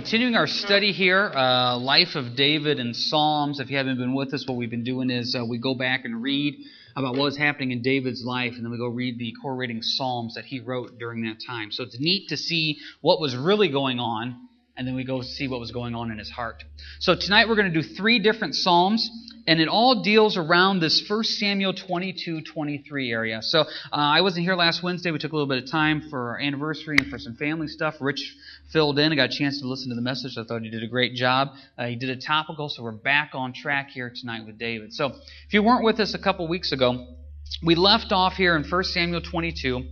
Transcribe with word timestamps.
continuing 0.00 0.34
our 0.34 0.46
study 0.46 0.92
here, 0.92 1.26
uh, 1.26 1.76
Life 1.76 2.14
of 2.14 2.34
David 2.34 2.80
and 2.80 2.96
Psalms. 2.96 3.60
If 3.60 3.70
you 3.70 3.76
haven't 3.76 3.98
been 3.98 4.14
with 4.14 4.32
us, 4.32 4.46
what 4.48 4.56
we've 4.56 4.70
been 4.70 4.82
doing 4.82 5.10
is 5.10 5.36
uh, 5.38 5.44
we 5.44 5.58
go 5.58 5.74
back 5.74 6.06
and 6.06 6.22
read 6.22 6.54
about 6.96 7.16
what 7.16 7.24
was 7.24 7.36
happening 7.36 7.70
in 7.70 7.82
David's 7.82 8.24
life, 8.24 8.54
and 8.54 8.64
then 8.64 8.72
we 8.72 8.78
go 8.78 8.86
read 8.86 9.18
the 9.18 9.34
correlating 9.42 9.82
Psalms 9.82 10.36
that 10.36 10.46
he 10.46 10.58
wrote 10.58 10.98
during 10.98 11.24
that 11.24 11.36
time. 11.46 11.70
So 11.70 11.82
it's 11.82 12.00
neat 12.00 12.30
to 12.30 12.38
see 12.38 12.78
what 13.02 13.20
was 13.20 13.36
really 13.36 13.68
going 13.68 14.00
on, 14.00 14.48
and 14.76 14.86
then 14.86 14.94
we 14.94 15.04
go 15.04 15.22
see 15.22 15.48
what 15.48 15.60
was 15.60 15.72
going 15.72 15.94
on 15.94 16.10
in 16.10 16.18
his 16.18 16.30
heart. 16.30 16.64
So 17.00 17.14
tonight 17.14 17.48
we're 17.48 17.56
going 17.56 17.72
to 17.72 17.82
do 17.82 17.86
three 17.86 18.18
different 18.18 18.54
Psalms 18.54 19.10
and 19.46 19.60
it 19.60 19.68
all 19.68 20.02
deals 20.02 20.36
around 20.36 20.80
this 20.80 21.04
1 21.08 21.24
Samuel 21.24 21.72
22 21.74 22.42
23 22.42 23.12
area. 23.12 23.42
So 23.42 23.60
uh, 23.60 23.64
I 23.90 24.20
wasn't 24.20 24.44
here 24.44 24.54
last 24.54 24.82
Wednesday. 24.82 25.10
We 25.10 25.18
took 25.18 25.32
a 25.32 25.34
little 25.34 25.48
bit 25.48 25.62
of 25.62 25.70
time 25.70 26.08
for 26.08 26.30
our 26.30 26.40
anniversary 26.40 26.96
and 26.98 27.08
for 27.08 27.18
some 27.18 27.34
family 27.34 27.66
stuff. 27.66 27.94
Rich 28.00 28.36
filled 28.72 28.98
in. 28.98 29.12
I 29.12 29.16
got 29.16 29.30
a 29.30 29.36
chance 29.36 29.60
to 29.60 29.66
listen 29.66 29.88
to 29.88 29.96
the 29.96 30.02
message. 30.02 30.36
I 30.38 30.44
thought 30.44 30.62
he 30.62 30.70
did 30.70 30.82
a 30.82 30.88
great 30.88 31.14
job. 31.14 31.48
Uh, 31.76 31.86
he 31.86 31.96
did 31.96 32.10
a 32.10 32.16
topical, 32.16 32.68
so 32.68 32.82
we're 32.82 32.92
back 32.92 33.30
on 33.34 33.52
track 33.52 33.90
here 33.90 34.12
tonight 34.14 34.46
with 34.46 34.58
David. 34.58 34.92
So 34.92 35.06
if 35.06 35.52
you 35.52 35.62
weren't 35.62 35.84
with 35.84 36.00
us 36.00 36.14
a 36.14 36.18
couple 36.18 36.46
weeks 36.46 36.72
ago, 36.72 37.16
we 37.62 37.74
left 37.74 38.12
off 38.12 38.34
here 38.34 38.56
in 38.56 38.64
1 38.64 38.84
Samuel 38.84 39.20
22. 39.20 39.84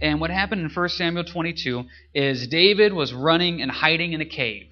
And 0.00 0.20
what 0.20 0.30
happened 0.30 0.62
in 0.62 0.70
1 0.70 0.88
Samuel 0.90 1.24
22 1.24 1.84
is 2.14 2.46
David 2.48 2.92
was 2.92 3.12
running 3.12 3.62
and 3.62 3.70
hiding 3.70 4.12
in 4.12 4.20
a 4.20 4.26
cave. 4.26 4.68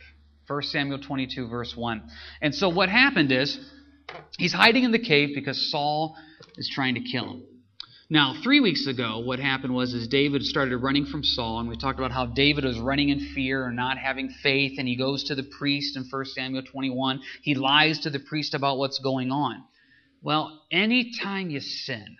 1 0.47 0.63
Samuel 0.63 0.99
22, 0.99 1.49
verse 1.49 1.75
1. 1.75 2.03
And 2.43 2.55
so 2.55 2.69
what 2.69 2.91
happened 2.91 3.33
is 3.33 3.59
He's 4.39 4.53
hiding 4.53 4.85
in 4.85 4.93
the 4.93 4.99
cave 4.99 5.31
because 5.35 5.71
Saul 5.71 6.17
is 6.57 6.69
trying 6.69 6.95
to 6.95 7.01
kill 7.01 7.25
him. 7.25 7.43
Now, 8.11 8.35
three 8.43 8.61
weeks 8.61 8.87
ago, 8.87 9.21
what 9.21 9.39
happened 9.39 9.75
was 9.75 9.95
is 9.95 10.07
David 10.09 10.45
started 10.45 10.77
running 10.77 11.07
from 11.07 11.25
Saul, 11.25 11.61
and 11.61 11.69
we 11.69 11.77
talked 11.77 11.99
about 11.99 12.13
how 12.13 12.27
David 12.27 12.65
was 12.65 12.79
running 12.79 13.09
in 13.09 13.19
fear 13.19 13.67
and 13.67 13.77
not 13.77 13.97
having 13.97 14.29
faith, 14.29 14.75
and 14.79 14.87
he 14.87 14.97
goes 14.97 15.25
to 15.25 15.35
the 15.35 15.43
priest 15.43 15.97
in 15.97 16.05
1 16.05 16.25
Samuel 16.27 16.63
21. 16.63 17.21
He 17.43 17.55
lies 17.55 18.01
to 18.01 18.11
the 18.11 18.21
priest 18.21 18.55
about 18.55 18.77
what's 18.77 18.99
going 18.99 19.31
on. 19.33 19.65
Well, 20.23 20.63
anytime 20.71 21.51
you 21.51 21.61
sin, 21.61 22.17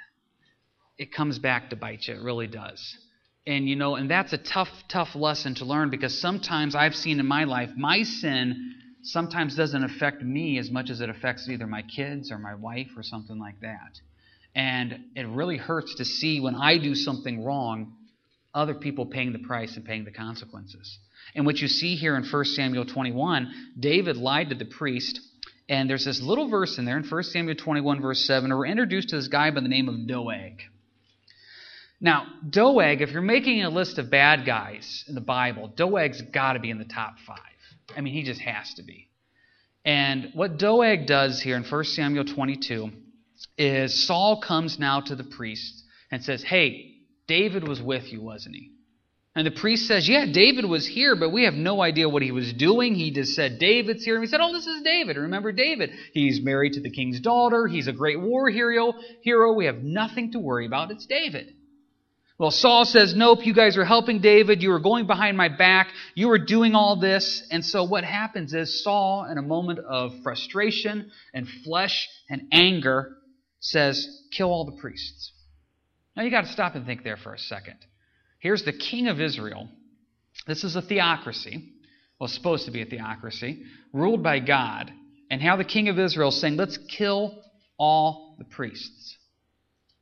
it 0.99 1.13
comes 1.13 1.39
back 1.39 1.71
to 1.71 1.77
bite 1.77 2.07
you. 2.07 2.15
It 2.15 2.23
really 2.23 2.47
does. 2.47 2.97
And 3.47 3.69
you 3.69 3.77
know, 3.77 3.97
and 3.97 4.11
that's 4.11 4.33
a 4.33 4.39
tough, 4.39 4.71
tough 4.89 5.15
lesson 5.15 5.55
to 5.57 5.65
learn 5.65 5.91
because 5.91 6.19
sometimes 6.19 6.75
I've 6.75 6.95
seen 6.95 7.21
in 7.21 7.27
my 7.27 7.45
life 7.45 7.71
my 7.77 8.03
sin 8.03 8.75
sometimes 9.03 9.55
doesn't 9.55 9.85
affect 9.85 10.23
me 10.23 10.59
as 10.59 10.71
much 10.71 10.89
as 10.89 11.01
it 11.03 11.11
affects 11.11 11.49
either 11.49 11.67
my 11.67 11.83
kids 11.83 12.31
or 12.31 12.39
my 12.39 12.55
wife 12.55 12.89
or 12.97 13.03
something 13.03 13.39
like 13.39 13.61
that. 13.61 14.01
And 14.55 14.99
it 15.15 15.27
really 15.27 15.59
hurts 15.59 15.97
to 15.97 16.05
see 16.05 16.41
when 16.41 16.55
I 16.55 16.79
do 16.79 16.95
something 16.95 17.45
wrong, 17.45 17.97
other 18.55 18.75
people 18.75 19.05
paying 19.05 19.33
the 19.33 19.41
price 19.41 19.77
and 19.77 19.85
paying 19.85 20.05
the 20.05 20.11
consequences. 20.11 20.99
And 21.35 21.45
what 21.45 21.59
you 21.59 21.69
see 21.69 21.97
here 21.97 22.17
in 22.17 22.25
1 22.25 22.45
Samuel 22.47 22.87
21, 22.87 23.53
David 23.79 24.17
lied 24.17 24.51
to 24.51 24.55
the 24.55 24.65
priest. 24.65 25.21
And 25.69 25.91
there's 25.91 26.05
this 26.05 26.23
little 26.23 26.49
verse 26.49 26.79
in 26.79 26.85
there 26.85 26.97
in 26.97 27.05
1 27.05 27.23
Samuel 27.25 27.57
21, 27.57 28.01
verse 28.01 28.25
7, 28.27 28.51
and 28.51 28.59
we're 28.59 28.67
introduced 28.67 29.11
to 29.11 29.17
this 29.17 29.29
guy 29.29 29.51
by 29.51 29.61
the 29.61 29.69
name 29.69 29.89
of 29.89 30.07
Doeg. 30.07 30.63
Now, 32.05 32.27
Doeg, 32.47 33.01
if 33.01 33.13
you're 33.13 33.23
making 33.23 33.65
a 33.65 33.71
list 33.71 33.97
of 33.97 34.11
bad 34.11 34.45
guys 34.45 35.07
in 35.09 35.15
the 35.15 35.23
Bible, 35.23 35.69
Doeg's 35.69 36.21
got 36.21 36.53
to 36.53 36.59
be 36.59 36.69
in 36.69 36.77
the 36.77 36.85
top 36.85 37.15
five. 37.27 37.39
I 37.97 38.03
mean, 38.03 38.13
he 38.13 38.25
just 38.25 38.43
has 38.43 38.75
to 38.75 38.83
be. 38.83 39.09
And 39.87 40.29
what 40.35 40.59
Doeg 40.59 41.07
does 41.07 41.41
here 41.41 41.57
in 41.57 41.65
1 41.65 41.85
Samuel 41.85 42.27
22 42.27 42.91
is 43.57 44.07
Saul 44.07 44.43
comes 44.43 44.79
now 44.79 45.01
to 45.01 45.17
the 45.17 45.25
priest 45.25 45.83
and 46.11 46.23
says, 46.23 46.43
Hey, 46.43 46.93
David 47.27 47.67
was 47.67 47.81
with 47.81 48.13
you, 48.13 48.21
wasn't 48.21 48.57
he? 48.57 48.73
And 49.35 49.47
the 49.47 49.51
priest 49.51 49.89
says, 49.89 50.07
Yeah, 50.07 50.27
David 50.31 50.67
was 50.67 50.87
here, 50.87 51.17
but 51.17 51.31
we 51.31 51.45
have 51.45 51.55
no 51.55 51.81
idea 51.81 52.11
what 52.11 52.23
he 52.23 52.33
was 52.33 52.53
doing. 52.53 52.95
He 52.95 53.13
just 53.13 53.33
said, 53.33 53.59
David's 53.59 54.05
here. 54.05 54.17
And 54.17 54.21
we 54.21 54.27
said, 54.27 54.41
Oh, 54.43 54.53
this 54.53 54.67
is 54.67 54.83
David. 54.83 55.17
Remember 55.17 55.53
David. 55.53 55.89
He's 56.13 56.43
married 56.43 56.75
to 56.75 56.83
the 56.83 56.91
king's 56.91 57.21
daughter. 57.21 57.67
He's 57.67 57.89
a 57.89 57.93
great 57.93 58.21
war 58.21 58.51
hero. 58.51 58.93
Hero. 59.23 59.55
We 59.55 59.65
have 59.65 59.83
nothing 59.83 60.33
to 60.33 60.39
worry 60.39 60.67
about. 60.67 60.91
It's 60.91 61.07
David. 61.07 61.55
Well, 62.37 62.51
Saul 62.51 62.85
says, 62.85 63.15
Nope, 63.15 63.47
you 63.47 63.55
guys 63.55 63.77
are 63.77 63.85
helping 63.85 64.21
David. 64.21 64.61
You 64.61 64.71
were 64.71 64.81
going 64.81 65.07
behind 65.07 65.37
my 65.37 65.49
back. 65.49 65.89
You 66.17 66.29
were 66.29 66.39
doing 66.39 66.75
all 66.75 66.97
this. 66.97 67.47
And 67.51 67.65
so 67.65 67.85
what 67.85 68.03
happens 68.03 68.53
is 68.55 68.83
Saul, 68.83 69.27
in 69.31 69.39
a 69.39 69.43
moment 69.43 69.79
of 69.79 70.13
frustration 70.25 71.13
and 71.33 71.49
flesh 71.65 72.09
and 72.29 72.49
anger, 72.51 73.17
says, 73.61 74.23
Kill 74.33 74.51
all 74.51 74.65
the 74.65 74.81
priests. 74.81 75.33
Now 76.17 76.25
you 76.25 76.31
got 76.31 76.43
to 76.43 76.53
stop 76.53 76.75
and 76.75 76.85
think 76.85 77.05
there 77.05 77.17
for 77.17 77.35
a 77.35 77.39
second. 77.39 77.79
Here's 78.41 78.65
the 78.65 78.73
king 78.73 79.07
of 79.07 79.21
Israel. 79.21 79.69
This 80.47 80.65
is 80.65 80.75
a 80.75 80.83
theocracy. 80.83 81.71
Well, 82.19 82.29
supposed 82.29 82.67
to 82.67 82.73
be 82.73 82.83
a 82.83 82.87
theocracy, 82.87 83.63
ruled 83.93 84.23
by 84.23 84.41
God. 84.41 84.93
And 85.31 85.41
how 85.41 85.57
the 85.57 85.65
king 85.65 85.89
of 85.89 85.99
Israel 85.99 86.31
is 86.31 86.41
saying, 86.41 86.57
Let's 86.57 86.79
kill 86.79 87.45
all 87.79 88.35
the 88.39 88.45
priests. 88.45 89.19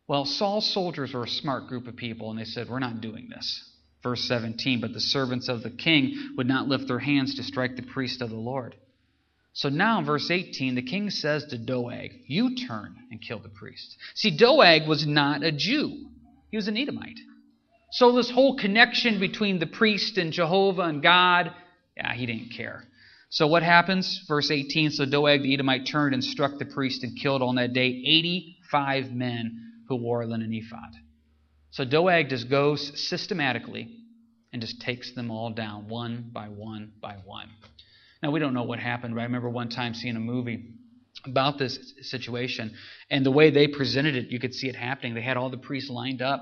Well, 0.09 0.25
Saul's 0.25 0.71
soldiers 0.73 1.15
were 1.15 1.25
a 1.25 1.29
smart 1.29 1.69
group 1.69 1.87
of 1.87 1.97
people, 1.97 2.31
and 2.31 2.39
they 2.39 2.45
said, 2.45 2.69
We're 2.69 2.79
not 2.79 3.01
doing 3.01 3.29
this. 3.31 3.69
Verse 4.03 4.25
17, 4.25 4.81
but 4.81 4.93
the 4.93 5.01
servants 5.01 5.49
of 5.49 5.63
the 5.63 5.71
king 5.71 6.35
would 6.37 6.49
not 6.49 6.67
lift 6.67 6.89
their 6.89 6.99
hands 6.99 7.37
to 7.37 7.43
strike 7.45 7.77
the 7.77 7.83
priest 7.83 8.21
of 8.21 8.31
the 8.31 8.37
Lord. 8.37 8.75
So 9.53 9.69
now 9.69 10.01
in 10.01 10.05
verse 10.05 10.31
18, 10.31 10.75
the 10.75 10.83
king 10.83 11.11
says 11.11 11.45
to 11.47 11.59
Doeg, 11.59 12.11
You 12.27 12.57
turn 12.57 12.97
and 13.11 13.21
kill 13.21 13.39
the 13.39 13.49
priest. 13.49 13.97
See, 14.15 14.37
Doeg 14.37 14.89
was 14.89 15.07
not 15.07 15.45
a 15.45 15.53
Jew, 15.53 16.07
he 16.51 16.57
was 16.57 16.69
an 16.69 16.77
Edomite. 16.77 17.21
So 17.93 18.13
this 18.13 18.31
whole 18.31 18.57
connection 18.57 19.21
between 19.21 19.59
the 19.59 19.67
priest 19.67 20.17
and 20.17 20.33
Jehovah 20.33 20.83
and 20.83 21.03
God, 21.03 21.53
yeah, 21.97 22.15
he 22.15 22.25
didn't 22.25 22.55
care. 22.57 22.85
So 23.29 23.47
what 23.47 23.63
happens? 23.63 24.25
Verse 24.27 24.51
18 24.51 24.91
So 24.91 25.05
Doeg 25.05 25.43
the 25.43 25.55
Edomite 25.55 25.87
turned 25.87 26.15
and 26.15 26.25
struck 26.25 26.59
the 26.59 26.65
priest 26.65 27.05
and 27.05 27.17
killed 27.17 27.43
on 27.43 27.55
that 27.57 27.73
day 27.73 27.87
85 27.87 29.13
men 29.13 29.72
who 29.93 30.03
wore 30.03 30.25
linen 30.27 30.53
ephod. 30.55 30.95
So 31.71 31.85
Doeg 31.85 32.31
just 32.31 32.49
goes 32.49 32.93
systematically 33.09 33.99
and 34.53 34.63
just 34.63 34.81
takes 34.81 35.13
them 35.13 35.31
all 35.31 35.51
down 35.51 35.89
one 35.89 36.31
by 36.33 36.47
one 36.49 36.93
by 37.01 37.17
one. 37.25 37.49
Now, 38.23 38.31
we 38.31 38.41
don't 38.41 38.55
know 38.55 38.63
what 38.63 38.79
happened, 38.79 39.15
but 39.15 39.21
I 39.21 39.25
remember 39.25 39.51
one 39.51 39.69
time 39.69 39.95
seeing 39.95 40.17
a 40.17 40.21
movie 40.21 40.71
about 41.27 41.59
this 41.59 41.95
situation, 42.01 42.75
and 43.11 43.25
the 43.27 43.31
way 43.31 43.51
they 43.51 43.69
presented 43.69 44.17
it, 44.17 44.31
you 44.31 44.41
could 44.41 44.55
see 44.55 44.69
it 44.69 44.77
happening. 44.77 45.15
They 45.15 45.23
had 45.23 45.37
all 45.37 45.51
the 45.51 45.59
priests 45.59 45.91
lined 45.91 46.23
up. 46.23 46.41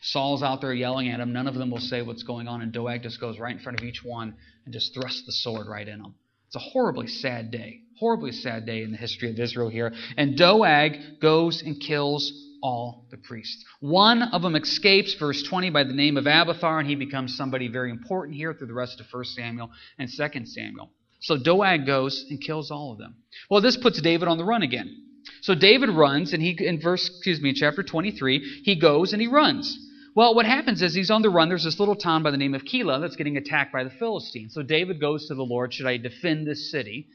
Saul's 0.00 0.42
out 0.42 0.60
there 0.60 0.72
yelling 0.72 1.10
at 1.10 1.18
them. 1.18 1.32
None 1.32 1.46
of 1.46 1.54
them 1.54 1.70
will 1.70 1.78
say 1.78 2.02
what's 2.02 2.22
going 2.22 2.48
on, 2.48 2.62
and 2.62 2.72
Doeg 2.72 3.02
just 3.02 3.20
goes 3.20 3.38
right 3.38 3.54
in 3.54 3.62
front 3.62 3.80
of 3.80 3.86
each 3.86 4.02
one 4.02 4.34
and 4.64 4.72
just 4.72 4.94
thrusts 4.94 5.26
the 5.26 5.32
sword 5.32 5.66
right 5.68 5.86
in 5.86 6.00
them. 6.00 6.14
It's 6.46 6.56
a 6.56 6.70
horribly 6.70 7.06
sad 7.06 7.50
day. 7.50 7.80
Horribly 7.98 8.32
sad 8.32 8.66
day 8.66 8.82
in 8.82 8.92
the 8.92 8.96
history 8.96 9.30
of 9.30 9.38
Israel 9.38 9.68
here. 9.68 9.92
And 10.16 10.36
Doeg 10.36 11.20
goes 11.20 11.62
and 11.62 11.80
kills 11.80 12.32
all 12.62 13.06
the 13.10 13.16
priests. 13.16 13.64
One 13.80 14.22
of 14.22 14.42
them 14.42 14.56
escapes, 14.56 15.14
verse 15.14 15.42
20, 15.42 15.70
by 15.70 15.84
the 15.84 15.92
name 15.92 16.16
of 16.16 16.26
Abiathar, 16.26 16.78
and 16.78 16.88
he 16.88 16.94
becomes 16.94 17.36
somebody 17.36 17.68
very 17.68 17.90
important 17.90 18.36
here 18.36 18.54
through 18.54 18.68
the 18.68 18.74
rest 18.74 19.00
of 19.00 19.06
1 19.10 19.24
Samuel 19.24 19.70
and 19.98 20.08
2 20.08 20.46
Samuel. 20.46 20.90
So 21.20 21.36
Doeg 21.36 21.86
goes 21.86 22.24
and 22.30 22.40
kills 22.40 22.70
all 22.70 22.92
of 22.92 22.98
them. 22.98 23.16
Well, 23.50 23.60
this 23.60 23.76
puts 23.76 24.00
David 24.00 24.28
on 24.28 24.38
the 24.38 24.44
run 24.44 24.62
again. 24.62 24.96
So 25.42 25.54
David 25.54 25.90
runs, 25.90 26.32
and 26.32 26.42
he 26.42 26.56
in 26.58 26.80
verse, 26.80 27.08
excuse 27.08 27.40
me, 27.40 27.50
in 27.50 27.54
chapter 27.54 27.82
23, 27.82 28.62
he 28.64 28.76
goes 28.76 29.12
and 29.12 29.20
he 29.20 29.28
runs. 29.28 29.78
Well, 30.14 30.34
what 30.34 30.46
happens 30.46 30.82
is 30.82 30.94
he's 30.94 31.10
on 31.10 31.22
the 31.22 31.30
run. 31.30 31.48
There's 31.48 31.64
this 31.64 31.80
little 31.80 31.96
town 31.96 32.22
by 32.22 32.30
the 32.30 32.36
name 32.36 32.54
of 32.54 32.64
Keilah 32.64 33.00
that's 33.00 33.16
getting 33.16 33.36
attacked 33.36 33.72
by 33.72 33.84
the 33.84 33.90
Philistines. 33.90 34.52
So 34.52 34.62
David 34.62 35.00
goes 35.00 35.26
to 35.28 35.34
the 35.34 35.44
Lord, 35.44 35.72
should 35.72 35.86
I 35.86 35.96
defend 35.96 36.46
this 36.46 36.70
city? 36.70 37.06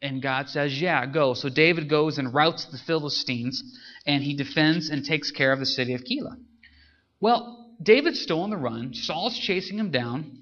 And 0.00 0.22
God 0.22 0.48
says, 0.48 0.80
Yeah, 0.80 1.04
go. 1.06 1.34
So 1.34 1.48
David 1.48 1.88
goes 1.88 2.18
and 2.18 2.32
routs 2.32 2.66
the 2.66 2.78
Philistines, 2.78 3.62
and 4.06 4.22
he 4.22 4.34
defends 4.34 4.90
and 4.90 5.04
takes 5.04 5.30
care 5.30 5.52
of 5.52 5.58
the 5.58 5.66
city 5.66 5.94
of 5.94 6.02
Keilah. 6.02 6.36
Well, 7.20 7.74
David's 7.82 8.20
still 8.20 8.40
on 8.40 8.50
the 8.50 8.56
run. 8.56 8.94
Saul's 8.94 9.38
chasing 9.38 9.78
him 9.78 9.90
down. 9.90 10.38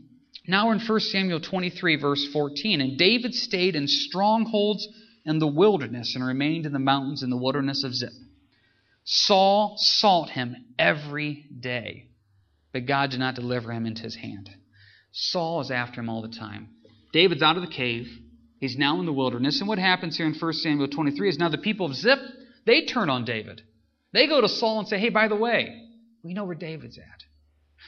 Now 0.47 0.67
we're 0.67 0.75
in 0.75 0.81
1 0.81 1.01
Samuel 1.01 1.41
23, 1.41 1.97
verse 1.97 2.27
14. 2.33 2.81
And 2.81 2.99
David 2.99 3.35
stayed 3.35 3.77
in 3.77 3.89
strongholds 3.89 4.87
in 5.25 5.39
the 5.39 5.47
wilderness 5.47 6.15
and 6.15 6.25
remained 6.25 6.67
in 6.67 6.73
the 6.73 6.79
mountains 6.79 7.23
in 7.23 7.31
the 7.31 7.37
wilderness 7.37 7.83
of 7.83 7.95
Ziph. 7.95 8.11
Saul 9.05 9.77
sought 9.79 10.31
him 10.31 10.57
every 10.79 11.45
day, 11.61 12.09
but 12.73 12.87
God 12.87 13.11
did 13.11 13.21
not 13.21 13.35
deliver 13.35 13.73
him 13.73 13.87
into 13.87 14.03
his 14.03 14.17
hand. 14.17 14.51
Saul 15.13 15.61
is 15.61 15.71
after 15.71 16.01
him 16.01 16.09
all 16.09 16.23
the 16.23 16.29
time. 16.29 16.69
David's 17.13 17.43
out 17.43 17.57
of 17.57 17.63
the 17.63 17.69
cave. 17.69 18.09
He's 18.61 18.77
now 18.77 18.99
in 18.99 19.07
the 19.07 19.13
wilderness. 19.13 19.61
And 19.61 19.69
what 19.69 19.79
happens 19.79 20.17
here 20.17 20.27
in 20.27 20.35
1 20.35 20.53
Samuel 20.55 20.89
23 20.89 21.29
is 21.29 21.39
now 21.39 21.49
the 21.49 21.59
people 21.59 21.87
of 21.87 21.95
Ziph, 21.95 22.19
they 22.67 22.87
turn 22.87 23.11
on 23.11 23.25
David. 23.25 23.63
They 24.13 24.27
go 24.27 24.41
to 24.41 24.49
Saul 24.49 24.81
and 24.81 24.89
say, 24.89 24.99
hey, 24.99 25.11
by 25.11 25.29
the 25.29 25.37
way, 25.37 25.83
we 26.23 26.35
know 26.35 26.45
where 26.45 26.55
David's 26.55 26.99
at. 26.99 27.25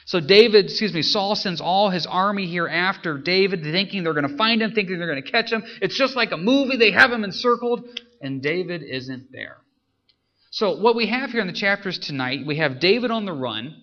So 0.05 0.21
David, 0.21 0.67
excuse 0.67 0.93
me, 0.93 1.03
Saul 1.03 1.35
sends 1.35 1.61
all 1.61 1.91
his 1.91 2.07
army 2.07 2.47
here 2.47 2.69
after 2.69 3.19
David, 3.19 3.63
thinking 3.63 4.05
they're 4.05 4.13
going 4.13 4.29
to 4.29 4.37
find 4.37 4.63
him, 4.63 4.73
thinking 4.73 4.99
they're 4.99 5.09
going 5.11 5.23
to 5.23 5.31
catch 5.31 5.51
him. 5.51 5.65
It's 5.83 5.97
just 5.97 6.15
like 6.15 6.33
a 6.33 6.37
movie. 6.37 6.77
They 6.77 6.93
have 6.93 7.11
him 7.11 7.25
encircled, 7.25 7.89
and 8.21 8.43
David 8.43 8.83
isn't 8.83 9.33
there. 9.33 9.57
So 10.51 10.81
what 10.81 10.95
we 10.95 11.07
have 11.09 11.31
here 11.31 11.41
in 11.41 11.49
the 11.49 11.53
chapters 11.53 11.99
tonight, 11.99 12.47
we 12.47 12.59
have 12.59 12.79
David 12.79 13.11
on 13.11 13.25
the 13.25 13.33
run, 13.33 13.83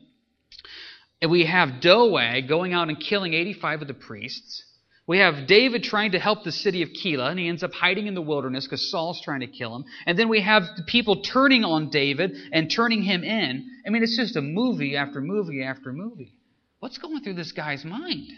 and 1.22 1.30
we 1.30 1.46
have 1.46 1.82
Doeg 1.82 2.48
going 2.48 2.74
out 2.74 2.90
and 2.90 3.00
killing 3.00 3.34
85 3.34 3.84
of 3.84 3.88
the 3.88 3.94
priests. 3.94 4.64
We 5.06 5.18
have 5.18 5.48
David 5.48 5.84
trying 5.84 6.12
to 6.12 6.20
help 6.20 6.44
the 6.44 6.52
city 6.52 6.82
of 6.82 6.90
Keilah, 6.90 7.30
and 7.30 7.40
he 7.40 7.50
ends 7.50 7.62
up 7.62 7.74
hiding 7.74 8.08
in 8.08 8.14
the 8.14 8.22
wilderness 8.22 8.66
because 8.66 8.90
Saul's 8.90 9.22
trying 9.22 9.42
to 9.42 9.48
kill 9.48 9.76
him. 9.76 9.84
And 10.06 10.18
then 10.18 10.30
we 10.30 10.42
have 10.42 10.64
the 10.78 10.84
people 10.84 11.22
turning 11.22 11.66
on 11.66 11.90
David 11.90 12.32
and 12.54 12.72
turning 12.72 13.04
him 13.04 13.24
in. 13.24 13.70
I 13.86 13.90
mean, 13.90 14.02
it's 14.02 14.18
just 14.18 14.38
a 14.38 14.42
movie 14.42 14.96
after 14.96 15.20
movie 15.20 15.62
after 15.62 15.92
movie. 15.92 16.34
What's 16.80 16.98
going 16.98 17.22
through 17.22 17.34
this 17.34 17.52
guy's 17.52 17.84
mind? 17.84 18.30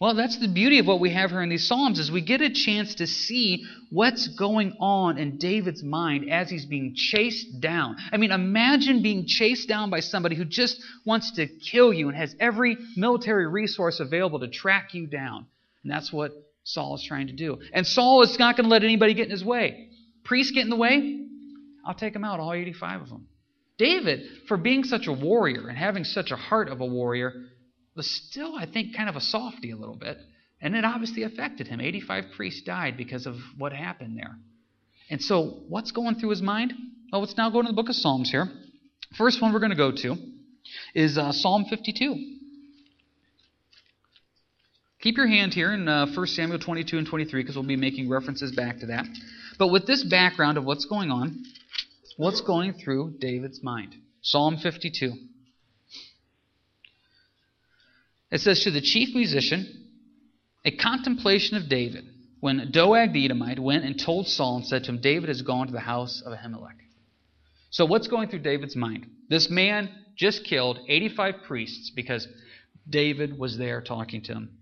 Well, 0.00 0.14
that's 0.14 0.38
the 0.38 0.48
beauty 0.48 0.78
of 0.78 0.86
what 0.86 1.00
we 1.00 1.12
have 1.12 1.28
here 1.28 1.42
in 1.42 1.50
these 1.50 1.68
Psalms 1.68 1.98
is 1.98 2.10
we 2.10 2.22
get 2.22 2.40
a 2.40 2.48
chance 2.48 2.94
to 2.94 3.06
see 3.06 3.66
what's 3.90 4.28
going 4.28 4.74
on 4.80 5.18
in 5.18 5.36
David's 5.36 5.82
mind 5.82 6.30
as 6.30 6.48
he's 6.48 6.64
being 6.64 6.94
chased 6.96 7.60
down. 7.60 7.96
I 8.10 8.16
mean, 8.16 8.32
imagine 8.32 9.02
being 9.02 9.26
chased 9.26 9.68
down 9.68 9.90
by 9.90 10.00
somebody 10.00 10.36
who 10.36 10.46
just 10.46 10.82
wants 11.04 11.32
to 11.32 11.46
kill 11.46 11.92
you 11.92 12.08
and 12.08 12.16
has 12.16 12.34
every 12.40 12.78
military 12.96 13.46
resource 13.46 14.00
available 14.00 14.40
to 14.40 14.48
track 14.48 14.94
you 14.94 15.06
down. 15.06 15.44
And 15.82 15.92
that's 15.92 16.12
what 16.12 16.32
Saul 16.64 16.94
is 16.94 17.04
trying 17.06 17.28
to 17.28 17.32
do. 17.32 17.58
And 17.72 17.86
Saul 17.86 18.22
is 18.22 18.38
not 18.38 18.56
going 18.56 18.64
to 18.64 18.70
let 18.70 18.84
anybody 18.84 19.14
get 19.14 19.26
in 19.26 19.30
his 19.30 19.44
way. 19.44 19.88
Priests 20.24 20.52
get 20.52 20.64
in 20.64 20.70
the 20.70 20.76
way, 20.76 21.26
I'll 21.84 21.94
take 21.94 22.12
them 22.12 22.24
out, 22.24 22.40
all 22.40 22.52
85 22.52 23.02
of 23.02 23.08
them. 23.08 23.26
David, 23.78 24.20
for 24.46 24.56
being 24.56 24.84
such 24.84 25.06
a 25.06 25.12
warrior 25.12 25.68
and 25.68 25.78
having 25.78 26.04
such 26.04 26.30
a 26.30 26.36
heart 26.36 26.68
of 26.68 26.80
a 26.80 26.86
warrior, 26.86 27.32
was 27.96 28.10
still, 28.10 28.54
I 28.54 28.66
think, 28.66 28.94
kind 28.94 29.08
of 29.08 29.16
a 29.16 29.20
softy 29.20 29.70
a 29.70 29.76
little 29.76 29.96
bit. 29.96 30.18
And 30.60 30.76
it 30.76 30.84
obviously 30.84 31.22
affected 31.22 31.66
him. 31.66 31.80
85 31.80 32.24
priests 32.36 32.62
died 32.62 32.98
because 32.98 33.26
of 33.26 33.36
what 33.56 33.72
happened 33.72 34.18
there. 34.18 34.36
And 35.08 35.22
so, 35.22 35.62
what's 35.68 35.90
going 35.90 36.16
through 36.16 36.30
his 36.30 36.42
mind? 36.42 36.74
Well, 37.10 37.22
let's 37.22 37.36
now 37.36 37.50
go 37.50 37.62
to 37.62 37.68
the 37.68 37.74
book 37.74 37.88
of 37.88 37.94
Psalms 37.94 38.30
here. 38.30 38.48
First 39.16 39.40
one 39.40 39.52
we're 39.52 39.58
going 39.58 39.70
to 39.70 39.76
go 39.76 39.90
to 39.90 40.16
is 40.94 41.18
uh, 41.18 41.32
Psalm 41.32 41.64
52. 41.68 42.39
Keep 45.00 45.16
your 45.16 45.28
hand 45.28 45.54
here 45.54 45.72
in 45.72 45.88
uh, 45.88 46.06
1 46.14 46.26
Samuel 46.26 46.58
22 46.58 46.98
and 46.98 47.06
23 47.06 47.42
because 47.42 47.56
we'll 47.56 47.64
be 47.64 47.76
making 47.76 48.10
references 48.10 48.52
back 48.52 48.80
to 48.80 48.86
that. 48.86 49.06
But 49.58 49.68
with 49.68 49.86
this 49.86 50.04
background 50.04 50.58
of 50.58 50.64
what's 50.64 50.84
going 50.84 51.10
on, 51.10 51.42
what's 52.18 52.42
going 52.42 52.74
through 52.74 53.14
David's 53.18 53.62
mind? 53.62 53.94
Psalm 54.20 54.58
52. 54.58 55.12
It 58.30 58.40
says, 58.40 58.62
To 58.64 58.70
the 58.70 58.82
chief 58.82 59.14
musician, 59.14 59.88
a 60.66 60.70
contemplation 60.70 61.56
of 61.56 61.70
David, 61.70 62.04
when 62.40 62.70
Doeg 62.70 63.14
the 63.14 63.24
Edomite 63.24 63.58
went 63.58 63.84
and 63.84 63.98
told 63.98 64.28
Saul 64.28 64.56
and 64.56 64.66
said 64.66 64.84
to 64.84 64.90
him, 64.90 65.00
David 65.00 65.28
has 65.28 65.40
gone 65.40 65.66
to 65.66 65.72
the 65.72 65.80
house 65.80 66.22
of 66.24 66.32
Ahimelech. 66.34 66.76
So, 67.70 67.86
what's 67.86 68.08
going 68.08 68.28
through 68.28 68.40
David's 68.40 68.76
mind? 68.76 69.06
This 69.30 69.48
man 69.48 69.88
just 70.16 70.44
killed 70.44 70.78
85 70.88 71.34
priests 71.46 71.90
because 71.94 72.28
David 72.88 73.38
was 73.38 73.56
there 73.56 73.80
talking 73.80 74.22
to 74.22 74.32
him. 74.32 74.59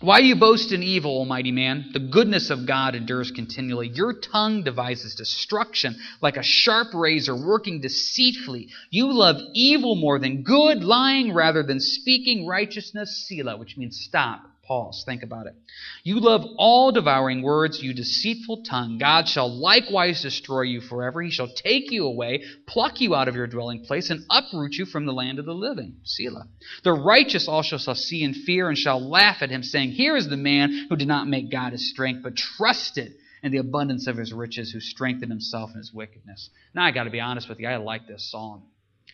Why 0.00 0.20
do 0.20 0.26
you 0.26 0.36
boast 0.36 0.72
in 0.72 0.82
evil, 0.82 1.10
Almighty 1.12 1.52
man? 1.52 1.88
The 1.94 2.00
goodness 2.00 2.50
of 2.50 2.66
God 2.66 2.94
endures 2.94 3.30
continually. 3.30 3.88
Your 3.88 4.12
tongue 4.12 4.62
devises 4.62 5.14
destruction 5.14 5.96
like 6.20 6.36
a 6.36 6.42
sharp 6.42 6.88
razor 6.92 7.34
working 7.34 7.80
deceitfully. 7.80 8.68
You 8.90 9.10
love 9.10 9.40
evil 9.54 9.96
more 9.96 10.18
than 10.18 10.42
good, 10.42 10.84
lying 10.84 11.32
rather 11.32 11.62
than 11.62 11.80
speaking 11.80 12.46
righteousness, 12.46 13.26
Selah, 13.26 13.56
which 13.56 13.78
means 13.78 13.98
stop. 13.98 14.42
Pause. 14.66 15.04
Think 15.06 15.22
about 15.22 15.46
it. 15.46 15.54
You 16.02 16.18
love 16.18 16.44
all 16.58 16.90
devouring 16.90 17.42
words, 17.42 17.80
you 17.80 17.94
deceitful 17.94 18.64
tongue. 18.64 18.98
God 18.98 19.28
shall 19.28 19.48
likewise 19.48 20.22
destroy 20.22 20.62
you 20.62 20.80
forever. 20.80 21.22
He 21.22 21.30
shall 21.30 21.46
take 21.48 21.92
you 21.92 22.06
away, 22.06 22.42
pluck 22.66 23.00
you 23.00 23.14
out 23.14 23.28
of 23.28 23.36
your 23.36 23.46
dwelling 23.46 23.84
place, 23.84 24.10
and 24.10 24.24
uproot 24.28 24.74
you 24.74 24.84
from 24.84 25.06
the 25.06 25.12
land 25.12 25.38
of 25.38 25.44
the 25.44 25.54
living. 25.54 25.98
Selah. 26.02 26.48
The 26.82 26.92
righteous 26.92 27.46
also 27.46 27.78
shall 27.78 27.94
see 27.94 28.24
and 28.24 28.34
fear 28.34 28.68
and 28.68 28.76
shall 28.76 29.00
laugh 29.00 29.40
at 29.40 29.50
him, 29.50 29.62
saying, 29.62 29.92
Here 29.92 30.16
is 30.16 30.28
the 30.28 30.36
man 30.36 30.86
who 30.88 30.96
did 30.96 31.08
not 31.08 31.28
make 31.28 31.50
God 31.50 31.70
his 31.70 31.88
strength, 31.88 32.24
but 32.24 32.34
trusted 32.34 33.14
in 33.44 33.52
the 33.52 33.58
abundance 33.58 34.08
of 34.08 34.16
his 34.16 34.32
riches, 34.32 34.72
who 34.72 34.80
strengthened 34.80 35.30
himself 35.30 35.70
in 35.72 35.78
his 35.78 35.92
wickedness. 35.92 36.50
Now, 36.74 36.84
I 36.84 36.90
got 36.90 37.04
to 37.04 37.10
be 37.10 37.20
honest 37.20 37.48
with 37.48 37.60
you, 37.60 37.68
I 37.68 37.76
like 37.76 38.08
this 38.08 38.28
song. 38.30 38.64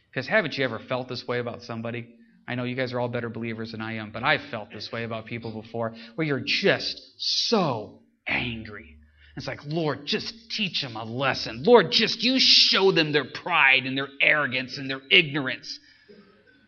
Because 0.09 0.27
haven't 0.27 0.57
you 0.57 0.65
ever 0.65 0.79
felt 0.79 1.09
this 1.09 1.29
way 1.29 1.39
about 1.39 1.63
somebody? 1.63 2.09
I 2.47 2.55
know 2.55 2.65
you 2.65 2.75
guys 2.75 2.93
are 2.93 3.01
all 3.01 3.09
better 3.09 3.29
believers 3.29 3.73
than 3.73 3.81
I 3.81 3.95
am, 3.97 4.11
but 4.11 4.23
I've 4.23 4.43
felt 4.51 4.71
this 4.73 4.91
way 4.91 5.05
about 5.05 5.27
people 5.27 5.63
before, 5.63 5.95
where 6.17 6.27
you're 6.27 6.43
just 6.45 7.01
so 7.19 8.01
angry. 8.27 8.97
It's 9.37 9.47
like, 9.47 9.61
Lord, 9.65 10.05
just 10.05 10.51
teach 10.51 10.83
them 10.83 10.97
a 10.97 11.05
lesson. 11.05 11.63
Lord, 11.65 11.91
just 11.91 12.23
you 12.23 12.39
show 12.39 12.93
them 12.93 13.13
their 13.13 13.25
pride 13.25 13.87
and 13.87 13.97
their 13.97 14.09
arrogance 14.21 14.77
and 14.77 14.91
their 14.91 15.01
ignorance. 15.11 15.79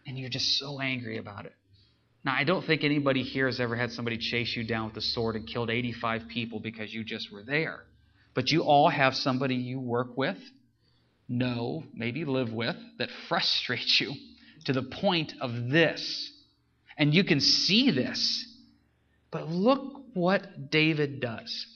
And 0.07 0.19
you're 0.19 0.31
just 0.31 0.59
so 0.59 0.81
angry 0.81 1.19
about 1.19 1.47
it. 1.47 1.53
Now, 2.25 2.35
I 2.35 2.45
don't 2.45 2.65
think 2.65 2.85
anybody 2.85 3.23
here 3.23 3.47
has 3.47 3.61
ever 3.61 3.77
had 3.77 3.93
somebody 3.93 4.17
chase 4.17 4.57
you 4.57 4.65
down 4.65 4.87
with 4.87 4.97
a 4.97 5.03
sword 5.03 5.37
and 5.37 5.47
killed 5.47 5.69
85 5.69 6.29
people 6.29 6.59
because 6.59 6.93
you 6.93 7.05
just 7.05 7.31
were 7.31 7.43
there. 7.43 7.81
But 8.33 8.51
you 8.51 8.63
all 8.63 8.89
have 8.89 9.15
somebody 9.15 9.57
you 9.57 9.79
work 9.79 10.17
with, 10.17 10.39
know, 11.29 11.85
maybe 11.93 12.25
live 12.25 12.53
with, 12.53 12.77
that 12.99 13.11
frustrates 13.29 14.01
you 14.01 14.15
to 14.65 14.73
the 14.73 14.83
point 14.83 15.35
of 15.41 15.69
this. 15.69 16.31
And 16.97 17.15
you 17.15 17.25
can 17.25 17.41
see 17.41 17.91
this. 17.91 18.47
But 19.31 19.49
look 19.49 20.03
what 20.15 20.71
David 20.71 21.21
does. 21.21 21.67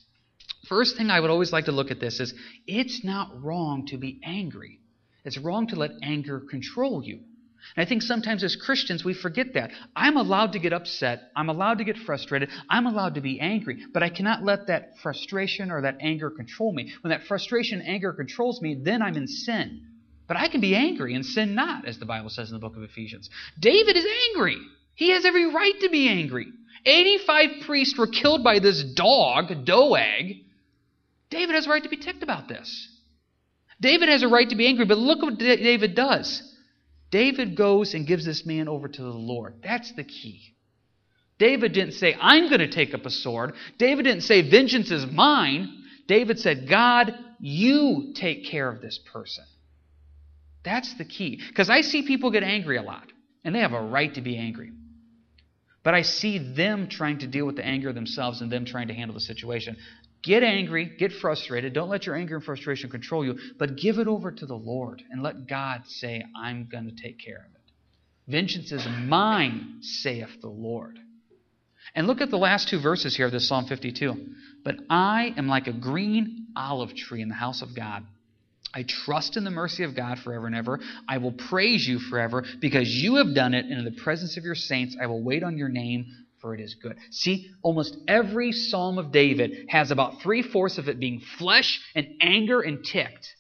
First 0.69 0.97
thing 0.97 1.11
I 1.11 1.21
would 1.21 1.31
always 1.31 1.53
like 1.53 1.65
to 1.65 1.73
look 1.73 1.91
at 1.91 2.01
this 2.01 2.21
is 2.21 2.35
it's 2.67 3.03
not 3.03 3.43
wrong 3.43 3.87
to 3.87 3.97
be 3.97 4.21
angry. 4.23 4.81
It's 5.25 5.39
wrong 5.39 5.67
to 5.69 5.77
let 5.77 5.93
anger 6.03 6.41
control 6.41 7.03
you. 7.03 7.21
And 7.77 7.85
I 7.85 7.89
think 7.89 8.03
sometimes 8.03 8.45
as 8.45 8.57
Christians 8.57 9.05
we 9.05 9.15
forget 9.15 9.55
that. 9.55 9.73
I'm 9.97 10.17
allowed 10.17 10.53
to 10.53 10.59
get 10.59 10.73
upset. 10.73 11.31
I'm 11.35 11.49
allowed 11.49 11.79
to 11.79 11.85
get 11.85 11.97
frustrated. 11.97 12.51
I'm 12.69 12.87
allowed 12.87 13.15
to 13.15 13.21
be 13.21 13.41
angry. 13.41 13.85
But 13.93 14.03
I 14.03 14.09
cannot 14.11 14.45
let 14.45 14.69
that 14.69 14.99
frustration 15.03 15.71
or 15.71 15.83
that 15.83 15.99
anger 16.01 16.31
control 16.31 16.73
me. 16.73 16.93
When 17.03 17.11
that 17.11 17.25
frustration 17.25 17.81
and 17.81 17.89
anger 17.89 18.13
controls 18.13 18.63
me, 18.63 18.81
then 18.83 19.03
I'm 19.03 19.17
in 19.17 19.27
sin. 19.27 19.88
But 20.29 20.37
I 20.37 20.49
can 20.49 20.61
be 20.61 20.77
angry 20.77 21.15
and 21.15 21.25
sin 21.25 21.55
not, 21.55 21.87
as 21.87 21.99
the 21.99 22.05
Bible 22.05 22.29
says 22.29 22.51
in 22.51 22.55
the 22.55 22.61
book 22.61 22.77
of 22.77 22.83
Ephesians. 22.83 23.31
David 23.59 23.97
is 23.97 24.07
angry. 24.29 24.59
He 24.95 25.11
has 25.11 25.25
every 25.25 25.53
right 25.53 25.81
to 25.81 25.89
be 25.89 26.09
angry. 26.09 26.47
85 26.85 27.65
priests 27.67 27.99
were 27.99 28.07
killed 28.07 28.45
by 28.45 28.59
this 28.59 28.83
dog, 28.83 29.65
Doeg. 29.65 30.37
David 31.31 31.55
has 31.55 31.67
a 31.67 31.71
right 31.71 31.83
to 31.83 31.89
be 31.89 31.97
ticked 31.97 32.23
about 32.23 32.47
this. 32.47 32.89
David 33.81 34.09
has 34.09 34.23
a 34.23 34.29
right 34.29 34.49
to 34.49 34.57
be 34.57 34.67
angry, 34.67 34.85
but 34.85 34.99
look 34.99 35.23
what 35.23 35.39
David 35.39 35.95
does. 35.95 36.43
David 37.11 37.57
goes 37.57 37.95
and 37.95 38.07
gives 38.07 38.25
this 38.25 38.45
man 38.45 38.69
over 38.69 38.89
to 38.89 39.03
the 39.03 39.09
Lord. 39.09 39.55
That's 39.63 39.93
the 39.93 40.05
key. 40.05 40.55
David 41.39 41.73
didn't 41.73 41.93
say, 41.93 42.17
I'm 42.21 42.49
going 42.49 42.61
to 42.61 42.71
take 42.71 42.93
up 42.93 43.07
a 43.07 43.11
sword. 43.11 43.55
David 43.79 44.03
didn't 44.03 44.23
say, 44.23 44.49
vengeance 44.49 44.91
is 44.91 45.07
mine. 45.07 45.85
David 46.07 46.39
said, 46.39 46.69
God, 46.69 47.15
you 47.39 48.13
take 48.15 48.47
care 48.47 48.69
of 48.69 48.83
this 48.83 48.99
person. 49.13 49.45
That's 50.65 50.95
the 50.95 51.05
key. 51.05 51.41
Because 51.49 51.71
I 51.71 51.81
see 51.81 52.03
people 52.03 52.31
get 52.31 52.43
angry 52.43 52.77
a 52.77 52.83
lot, 52.83 53.07
and 53.45 53.55
they 53.55 53.61
have 53.61 53.73
a 53.73 53.81
right 53.81 54.13
to 54.15 54.21
be 54.21 54.37
angry. 54.37 54.73
But 55.85 55.95
I 55.95 56.03
see 56.03 56.39
them 56.39 56.89
trying 56.89 57.19
to 57.21 57.27
deal 57.27 57.47
with 57.47 57.57
the 57.57 57.65
anger 57.65 57.93
themselves 57.93 58.41
and 58.41 58.51
them 58.51 58.65
trying 58.65 58.89
to 58.89 58.95
handle 58.95 59.15
the 59.15 59.21
situation. 59.21 59.77
Get 60.23 60.43
angry, 60.43 60.85
get 60.99 61.13
frustrated. 61.13 61.73
Don't 61.73 61.89
let 61.89 62.07
your 62.07 62.17
anger 62.17 62.37
and 62.37 62.45
frustration 62.45 62.91
control 62.91 63.25
you, 63.25 63.39
but 63.59 63.77
give 63.77 63.99
it 63.99 64.09
over 64.09 64.33
to 64.33 64.47
the 64.47 64.57
Lord 64.57 65.03
and 65.11 65.23
let 65.23 65.47
God 65.47 65.83
say, 65.87 66.25
I'm 66.37 66.69
going 66.71 66.85
to 66.85 67.03
take 67.03 67.19
care 67.19 67.39
of 67.39 67.55
it. 67.55 68.31
Vengeance 68.31 68.73
is 68.73 68.87
mine, 69.05 69.79
saith 69.81 70.41
the 70.43 70.49
Lord. 70.49 70.99
And 71.95 72.07
look 72.07 72.21
at 72.21 72.31
the 72.31 72.37
last 72.37 72.69
two 72.69 72.81
verses 72.81 73.17
here 73.17 73.27
of 73.27 73.33
this 73.33 73.49
Psalm 73.49 73.67
52. 73.67 74.15
But 74.65 74.77
I 74.91 75.33
am 75.37 75.49
like 75.49 75.69
a 75.69 75.73
green 75.73 76.49
olive 76.55 76.95
tree 76.95 77.23
in 77.23 77.29
the 77.29 77.35
house 77.35 77.63
of 77.63 77.75
God. 77.75 78.05
I 78.75 78.85
trust 78.85 79.37
in 79.37 79.45
the 79.45 79.51
mercy 79.51 79.85
of 79.85 79.97
God 79.97 80.19
forever 80.19 80.47
and 80.47 80.55
ever. 80.55 80.81
I 81.09 81.19
will 81.19 81.33
praise 81.33 81.87
you 81.87 81.99
forever 81.99 82.45
because 82.61 82.89
you 82.89 83.17
have 83.17 83.35
done 83.35 83.55
it, 83.55 83.65
and 83.65 83.79
in 83.79 83.85
the 83.85 84.01
presence 84.03 84.37
of 84.37 84.45
your 84.45 84.55
saints 84.55 84.97
I 85.01 85.07
will 85.07 85.23
wait 85.23 85.43
on 85.43 85.57
your 85.57 85.69
name, 85.69 86.07
for 86.41 86.55
it 86.55 86.61
is 86.61 86.75
good. 86.75 86.97
See, 87.11 87.51
almost 87.63 87.97
every 88.07 88.53
psalm 88.53 88.99
of 88.99 89.11
David 89.11 89.67
has 89.69 89.91
about 89.91 90.21
three 90.23 90.43
fourths 90.43 90.79
of 90.79 90.89
it 90.89 91.01
being 91.01 91.21
flesh 91.39 91.81
and 91.95 92.07
anger 92.21 92.61
and 92.61 92.85
ticked. 92.85 93.35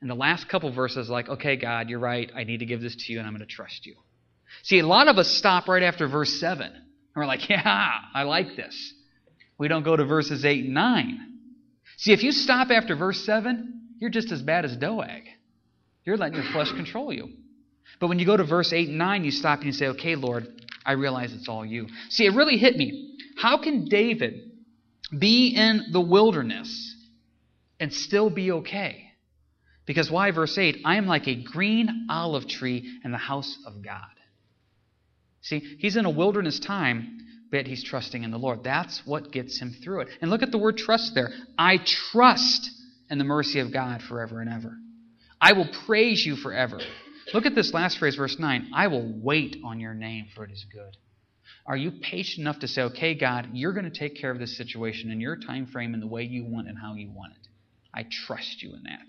And 0.00 0.10
the 0.10 0.14
last 0.14 0.48
couple 0.48 0.70
verses, 0.72 1.08
like, 1.08 1.28
okay, 1.28 1.56
God, 1.56 1.88
you're 1.88 1.98
right. 1.98 2.30
I 2.34 2.44
need 2.44 2.58
to 2.58 2.66
give 2.66 2.80
this 2.80 2.96
to 2.96 3.12
you, 3.12 3.18
and 3.18 3.26
I'm 3.26 3.34
going 3.34 3.46
to 3.46 3.54
trust 3.54 3.86
you. 3.86 3.94
See, 4.62 4.78
a 4.78 4.86
lot 4.86 5.08
of 5.08 5.18
us 5.18 5.28
stop 5.28 5.68
right 5.68 5.82
after 5.82 6.08
verse 6.08 6.38
7. 6.40 6.66
And 6.66 6.76
we're 7.14 7.26
like, 7.26 7.48
yeah, 7.48 7.90
I 8.14 8.22
like 8.24 8.56
this. 8.56 8.94
We 9.58 9.68
don't 9.68 9.84
go 9.84 9.96
to 9.96 10.04
verses 10.04 10.44
8 10.44 10.64
and 10.64 10.74
9. 10.74 11.32
See, 11.98 12.12
if 12.12 12.22
you 12.22 12.32
stop 12.32 12.70
after 12.70 12.94
verse 12.94 13.24
7, 13.24 13.75
you're 13.98 14.10
just 14.10 14.32
as 14.32 14.42
bad 14.42 14.64
as 14.64 14.76
Doeg. 14.76 15.24
You're 16.04 16.16
letting 16.16 16.36
your 16.40 16.52
flesh 16.52 16.70
control 16.72 17.12
you. 17.12 17.30
But 18.00 18.08
when 18.08 18.18
you 18.18 18.26
go 18.26 18.36
to 18.36 18.44
verse 18.44 18.72
8 18.72 18.88
and 18.88 18.98
9, 18.98 19.24
you 19.24 19.30
stop 19.30 19.58
and 19.58 19.66
you 19.66 19.72
say, 19.72 19.88
okay, 19.88 20.16
Lord, 20.16 20.46
I 20.84 20.92
realize 20.92 21.32
it's 21.32 21.48
all 21.48 21.64
you. 21.64 21.88
See, 22.10 22.26
it 22.26 22.34
really 22.34 22.58
hit 22.58 22.76
me. 22.76 23.16
How 23.38 23.58
can 23.58 23.86
David 23.86 24.52
be 25.16 25.48
in 25.48 25.86
the 25.92 26.00
wilderness 26.00 26.94
and 27.80 27.92
still 27.92 28.30
be 28.30 28.52
okay? 28.52 29.02
Because 29.86 30.10
why? 30.10 30.30
Verse 30.32 30.56
8 30.58 30.78
I 30.84 30.96
am 30.96 31.06
like 31.06 31.28
a 31.28 31.42
green 31.42 32.06
olive 32.10 32.48
tree 32.48 32.98
in 33.04 33.12
the 33.12 33.18
house 33.18 33.56
of 33.66 33.82
God. 33.82 34.00
See, 35.42 35.76
he's 35.78 35.96
in 35.96 36.06
a 36.06 36.10
wilderness 36.10 36.58
time, 36.58 37.18
but 37.52 37.66
he's 37.66 37.84
trusting 37.84 38.24
in 38.24 38.32
the 38.32 38.38
Lord. 38.38 38.64
That's 38.64 39.06
what 39.06 39.30
gets 39.30 39.58
him 39.60 39.76
through 39.82 40.02
it. 40.02 40.08
And 40.20 40.30
look 40.30 40.42
at 40.42 40.50
the 40.50 40.58
word 40.58 40.76
trust 40.76 41.14
there. 41.14 41.30
I 41.56 41.78
trust 41.84 42.68
in 43.10 43.18
the 43.18 43.24
mercy 43.24 43.60
of 43.60 43.72
God 43.72 44.02
forever 44.02 44.40
and 44.40 44.50
ever. 44.50 44.76
I 45.40 45.52
will 45.52 45.68
praise 45.86 46.24
you 46.24 46.36
forever. 46.36 46.80
Look 47.34 47.46
at 47.46 47.54
this 47.54 47.74
last 47.74 47.98
phrase, 47.98 48.16
verse 48.16 48.38
9. 48.38 48.70
I 48.74 48.86
will 48.86 49.12
wait 49.22 49.56
on 49.64 49.80
your 49.80 49.94
name, 49.94 50.26
for 50.34 50.44
it 50.44 50.50
is 50.50 50.64
good. 50.72 50.96
Are 51.66 51.76
you 51.76 51.92
patient 52.00 52.40
enough 52.40 52.60
to 52.60 52.68
say, 52.68 52.82
okay, 52.82 53.14
God, 53.14 53.50
you're 53.52 53.72
going 53.72 53.90
to 53.90 53.98
take 53.98 54.16
care 54.16 54.30
of 54.30 54.38
this 54.38 54.56
situation 54.56 55.10
in 55.10 55.20
your 55.20 55.36
time 55.36 55.66
frame 55.66 55.94
and 55.94 56.02
the 56.02 56.06
way 56.06 56.22
you 56.22 56.44
want 56.44 56.68
and 56.68 56.78
how 56.78 56.94
you 56.94 57.10
want 57.10 57.32
it? 57.32 57.48
I 57.92 58.06
trust 58.26 58.62
you 58.62 58.70
in 58.74 58.84
that. 58.84 59.06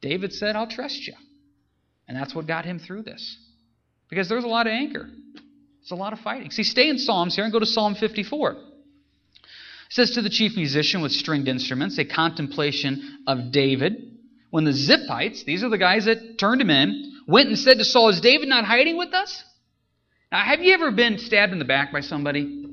David 0.00 0.32
said, 0.32 0.56
I'll 0.56 0.68
trust 0.68 1.06
you. 1.06 1.14
And 2.08 2.16
that's 2.16 2.34
what 2.34 2.46
got 2.46 2.64
him 2.64 2.80
through 2.80 3.02
this. 3.02 3.36
Because 4.08 4.28
there's 4.28 4.44
a 4.44 4.48
lot 4.48 4.66
of 4.66 4.72
anger. 4.72 5.08
It's 5.82 5.92
a 5.92 5.96
lot 5.96 6.12
of 6.12 6.18
fighting. 6.20 6.50
See, 6.50 6.64
stay 6.64 6.88
in 6.88 6.98
Psalms 6.98 7.36
here 7.36 7.44
and 7.44 7.52
go 7.52 7.60
to 7.60 7.66
Psalm 7.66 7.94
54. 7.94 8.56
Says 9.90 10.12
to 10.12 10.22
the 10.22 10.30
chief 10.30 10.56
musician 10.56 11.02
with 11.02 11.10
stringed 11.10 11.48
instruments, 11.48 11.98
a 11.98 12.04
contemplation 12.04 13.24
of 13.26 13.50
David. 13.50 14.18
When 14.50 14.64
the 14.64 14.70
Ziphites, 14.70 15.44
these 15.44 15.64
are 15.64 15.68
the 15.68 15.78
guys 15.78 16.04
that 16.04 16.38
turned 16.38 16.60
him 16.60 16.70
in, 16.70 17.12
went 17.26 17.48
and 17.48 17.58
said 17.58 17.78
to 17.78 17.84
Saul, 17.84 18.08
Is 18.08 18.20
David 18.20 18.48
not 18.48 18.64
hiding 18.64 18.96
with 18.96 19.12
us? 19.12 19.44
Now, 20.30 20.44
have 20.44 20.60
you 20.60 20.74
ever 20.74 20.92
been 20.92 21.18
stabbed 21.18 21.52
in 21.52 21.58
the 21.58 21.64
back 21.64 21.92
by 21.92 22.00
somebody? 22.00 22.64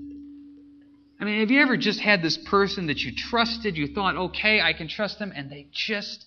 I 1.20 1.26
mean, 1.26 1.40
have 1.40 1.50
you 1.50 1.60
ever 1.60 1.76
just 1.76 2.00
had 2.00 2.22
this 2.22 2.38
person 2.38 2.88
that 2.88 3.00
you 3.00 3.12
trusted, 3.16 3.76
you 3.76 3.88
thought, 3.88 4.16
okay, 4.16 4.62
I 4.62 4.74
can 4.74 4.88
trust 4.88 5.18
them, 5.18 5.34
and 5.36 5.50
they 5.50 5.68
just, 5.72 6.26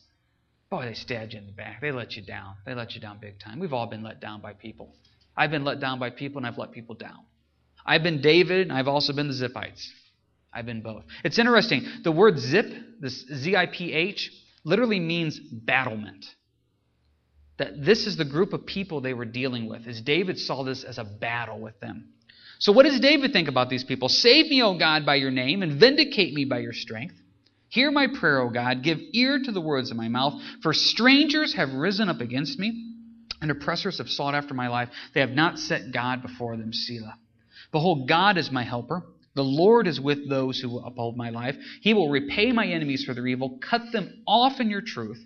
boy, 0.70 0.87
they 0.87 0.94
stabbed 0.94 1.35
you 1.35 1.38
in 1.38 1.47
the 1.47 1.52
back. 1.52 1.80
They 1.80 1.92
let 1.92 2.16
you 2.16 2.23
down. 2.23 2.56
They 2.66 2.75
let 2.75 2.97
you 2.97 3.00
down 3.00 3.18
big 3.20 3.38
time. 3.38 3.61
We've 3.61 3.73
all 3.73 3.87
been 3.87 4.02
let 4.02 4.20
down 4.20 4.40
by 4.40 4.54
people. 4.54 4.92
I've 5.37 5.52
been 5.52 5.64
let 5.64 5.78
down 5.78 6.00
by 6.00 6.11
people, 6.11 6.38
and 6.38 6.47
I've 6.47 6.59
let 6.59 6.73
people 6.73 6.97
down. 6.97 7.20
I've 7.87 8.02
been 8.02 8.20
David, 8.20 8.68
and 8.68 8.73
I've 8.76 8.88
also 8.88 9.12
been 9.12 9.28
the 9.28 9.35
Ziphites. 9.35 9.88
I've 10.52 10.66
been 10.66 10.83
both. 10.83 11.04
It's 11.25 11.38
interesting. 11.38 11.87
The 12.02 12.12
word 12.12 12.38
zip, 12.38 12.66
this 13.00 13.25
Z 13.26 13.57
I 13.57 13.66
P 13.66 13.92
H, 13.92 14.33
literally 14.64 15.00
means 15.00 15.38
battlement 15.38 16.25
that 17.59 17.85
this 17.85 18.07
is 18.07 18.16
the 18.16 18.25
group 18.25 18.52
of 18.52 18.64
people 18.64 19.00
they 19.00 19.14
were 19.14 19.26
dealing 19.26 19.69
with, 19.69 19.87
as 19.87 20.00
David 20.00 20.38
saw 20.38 20.62
this 20.64 20.83
as 20.83 20.99
a 20.99 21.04
battle 21.04 21.61
with 21.61 21.78
them. 21.80 22.09
So, 22.59 22.73
what 22.73 22.85
does 22.85 22.99
David 23.00 23.33
think 23.33 23.49
about 23.49 23.71
these 23.71 23.85
people? 23.85 24.09
Save 24.09 24.50
me, 24.50 24.62
O 24.62 24.78
God, 24.78 25.07
by 25.07 25.16
your 25.16 25.30
name, 25.30 25.62
and 25.62 25.78
vindicate 25.78 26.35
me 26.35 26.45
by 26.45 26.59
your 26.59 26.73
strength. 26.73 27.14
Hear 27.69 27.90
my 27.90 28.09
prayer, 28.19 28.40
O 28.40 28.50
God. 28.50 28.83
Give 28.83 28.99
ear 29.12 29.38
to 29.45 29.52
the 29.52 29.61
words 29.61 29.90
of 29.90 29.97
my 29.97 30.09
mouth. 30.09 30.42
For 30.62 30.73
strangers 30.73 31.54
have 31.54 31.73
risen 31.73 32.09
up 32.09 32.21
against 32.21 32.59
me, 32.59 32.95
and 33.40 33.50
oppressors 33.50 33.99
have 33.99 34.11
sought 34.11 34.35
after 34.35 34.54
my 34.54 34.69
life. 34.69 34.88
They 35.14 35.21
have 35.21 35.30
not 35.30 35.59
set 35.59 35.92
God 35.92 36.23
before 36.23 36.57
them, 36.57 36.73
Selah. 36.73 37.16
Behold, 37.73 38.09
God 38.09 38.37
is 38.37 38.50
my 38.50 38.64
helper. 38.64 39.04
The 39.35 39.45
Lord 39.45 39.87
is 39.87 40.01
with 40.01 40.29
those 40.29 40.59
who 40.59 40.79
uphold 40.79 41.17
my 41.17 41.31
life. 41.31 41.57
He 41.83 41.95
will 41.95 42.11
repay 42.11 42.53
my 42.53 42.67
enemies 42.67 43.05
for 43.05 43.15
their 43.15 43.27
evil, 43.27 43.59
cut 43.61 43.93
them 43.93 44.23
off 44.27 44.61
in 44.61 44.71
your 44.71 44.81
truth. 44.81 45.25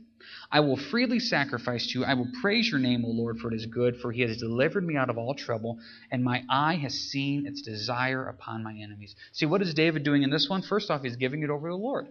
I 0.51 0.61
will 0.61 0.77
freely 0.77 1.21
sacrifice 1.21 1.87
to 1.89 1.99
you. 1.99 2.05
I 2.05 2.15
will 2.15 2.29
praise 2.41 2.71
your 2.71 2.81
name, 2.81 3.05
O 3.05 3.09
Lord, 3.09 3.39
for 3.39 3.53
it 3.53 3.57
is 3.57 3.67
good, 3.67 3.97
for 4.01 4.13
he 4.13 4.23
has 4.23 4.37
delivered 4.37 4.87
me 4.87 4.97
out 4.97 5.11
of 5.11 5.19
all 5.19 5.35
trouble, 5.35 5.79
and 6.11 6.23
my 6.23 6.45
eye 6.49 6.77
has 6.77 6.95
seen 6.95 7.47
its 7.47 7.63
desire 7.63 8.27
upon 8.27 8.63
my 8.63 8.75
enemies. 8.75 9.17
See, 9.33 9.47
what 9.47 9.63
is 9.63 9.75
David 9.75 10.05
doing 10.05 10.23
in 10.23 10.31
this 10.31 10.49
one? 10.49 10.63
First 10.63 10.91
off, 10.91 11.03
he's 11.03 11.17
giving 11.17 11.43
it 11.43 11.51
over 11.51 11.69
to 11.69 11.73
the 11.73 11.83
Lord. 11.83 12.09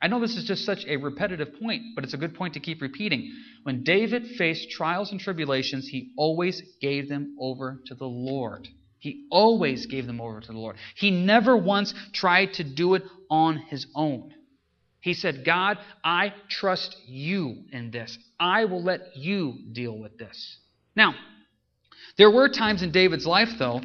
I 0.00 0.06
know 0.06 0.20
this 0.20 0.36
is 0.36 0.44
just 0.44 0.64
such 0.64 0.84
a 0.86 0.96
repetitive 0.96 1.58
point, 1.58 1.82
but 1.94 2.04
it's 2.04 2.14
a 2.14 2.18
good 2.18 2.34
point 2.34 2.54
to 2.54 2.60
keep 2.60 2.80
repeating. 2.80 3.32
When 3.64 3.82
David 3.82 4.36
faced 4.36 4.70
trials 4.70 5.10
and 5.10 5.20
tribulations, 5.20 5.88
he 5.88 6.12
always 6.16 6.62
gave 6.80 7.08
them 7.08 7.36
over 7.40 7.80
to 7.86 7.94
the 7.94 8.06
Lord. 8.06 8.68
He 8.98 9.26
always 9.30 9.86
gave 9.86 10.06
them 10.06 10.20
over 10.20 10.40
to 10.40 10.52
the 10.52 10.58
Lord. 10.58 10.76
He 10.96 11.10
never 11.10 11.56
once 11.56 11.94
tried 12.12 12.54
to 12.54 12.64
do 12.64 12.94
it 12.94 13.04
on 13.30 13.56
his 13.56 13.86
own. 13.94 14.34
He 15.00 15.14
said, 15.14 15.44
God, 15.44 15.78
I 16.02 16.34
trust 16.48 16.96
you 17.06 17.64
in 17.72 17.90
this. 17.90 18.18
I 18.38 18.64
will 18.64 18.82
let 18.82 19.16
you 19.16 19.54
deal 19.72 19.96
with 19.96 20.18
this. 20.18 20.58
Now, 20.96 21.14
there 22.16 22.30
were 22.30 22.48
times 22.48 22.82
in 22.82 22.90
David's 22.90 23.26
life, 23.26 23.50
though, 23.58 23.80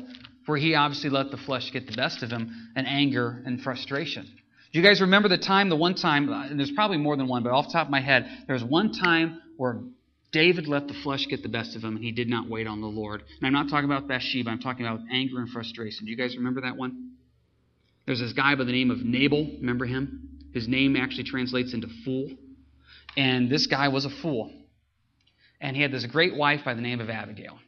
where 0.48 0.58
he 0.58 0.74
obviously 0.74 1.12
let 1.12 1.29
the 1.29 1.38
flesh 1.38 1.72
get 1.72 1.86
the 1.86 1.96
best 1.96 2.24
of 2.24 2.32
him 2.32 2.72
and 2.75 2.88
anger 2.88 3.41
and 3.46 3.62
frustration. 3.62 4.25
Do 4.25 4.79
you 4.79 4.84
guys 4.84 5.01
remember 5.01 5.29
the 5.29 5.38
time, 5.38 5.70
the 5.70 5.75
one 5.75 5.93
time, 5.93 6.29
and 6.34 6.58
there's 6.58 6.72
probably 6.72 6.98
more 6.98 7.15
than 7.15 7.27
one, 7.27 7.43
but 7.43 7.51
off 7.51 7.67
the 7.67 7.74
top 7.74 7.88
of 7.88 7.91
my 7.91 8.01
head, 8.01 8.27
there 8.48 8.55
was 8.55 8.63
one 8.63 8.91
time 8.91 9.39
where 9.58 9.82
David 10.34 10.68
let 10.68 10.88
the 10.88 10.96
flesh 10.96 11.28
get 11.30 11.44
the 11.44 11.50
best 11.50 11.75
of 11.75 11.84
him 11.84 11.96
and 11.96 12.04
he 12.04 12.12
did 12.12 12.28
not 12.28 12.50
wait 12.50 12.68
on 12.68 12.82
the 12.82 12.88
Lord. 12.88 13.24
And 13.40 13.48
I'm 13.48 13.54
not 13.54 13.70
talking 13.70 13.86
about 13.86 14.08
Bathsheba, 14.08 14.50
I'm 14.50 14.60
talking 14.60 14.86
about 14.86 15.00
anger 15.12 15.40
and 15.40 15.50
frustration. 15.50 16.06
Do 16.06 16.12
you 16.12 16.18
guys 16.18 16.36
remember 16.36 16.62
that 16.62 16.75
one? 16.75 17.12
There's 18.06 18.20
this 18.20 18.34
guy 18.34 18.56
by 18.56 18.63
the 18.66 18.72
name 18.72 18.92
of 18.92 19.06
Nabal. 19.06 19.46
Remember 19.60 19.86
him? 19.86 20.48
His 20.54 20.68
name 20.68 20.98
actually 20.98 21.24
translates 21.24 21.74
into 21.74 21.88
fool. 22.04 22.30
And 23.16 23.50
this 23.50 23.68
guy 23.68 23.88
was 23.88 24.06
a 24.06 24.10
fool. 24.10 24.52
And 25.62 25.75
he 25.75 25.82
had 25.82 25.92
this 25.92 26.06
great 26.08 26.36
wife 26.36 26.62
by 26.66 26.74
the 26.74 26.82
name 26.82 27.00
of 27.00 27.10
Abigail. 27.10 27.60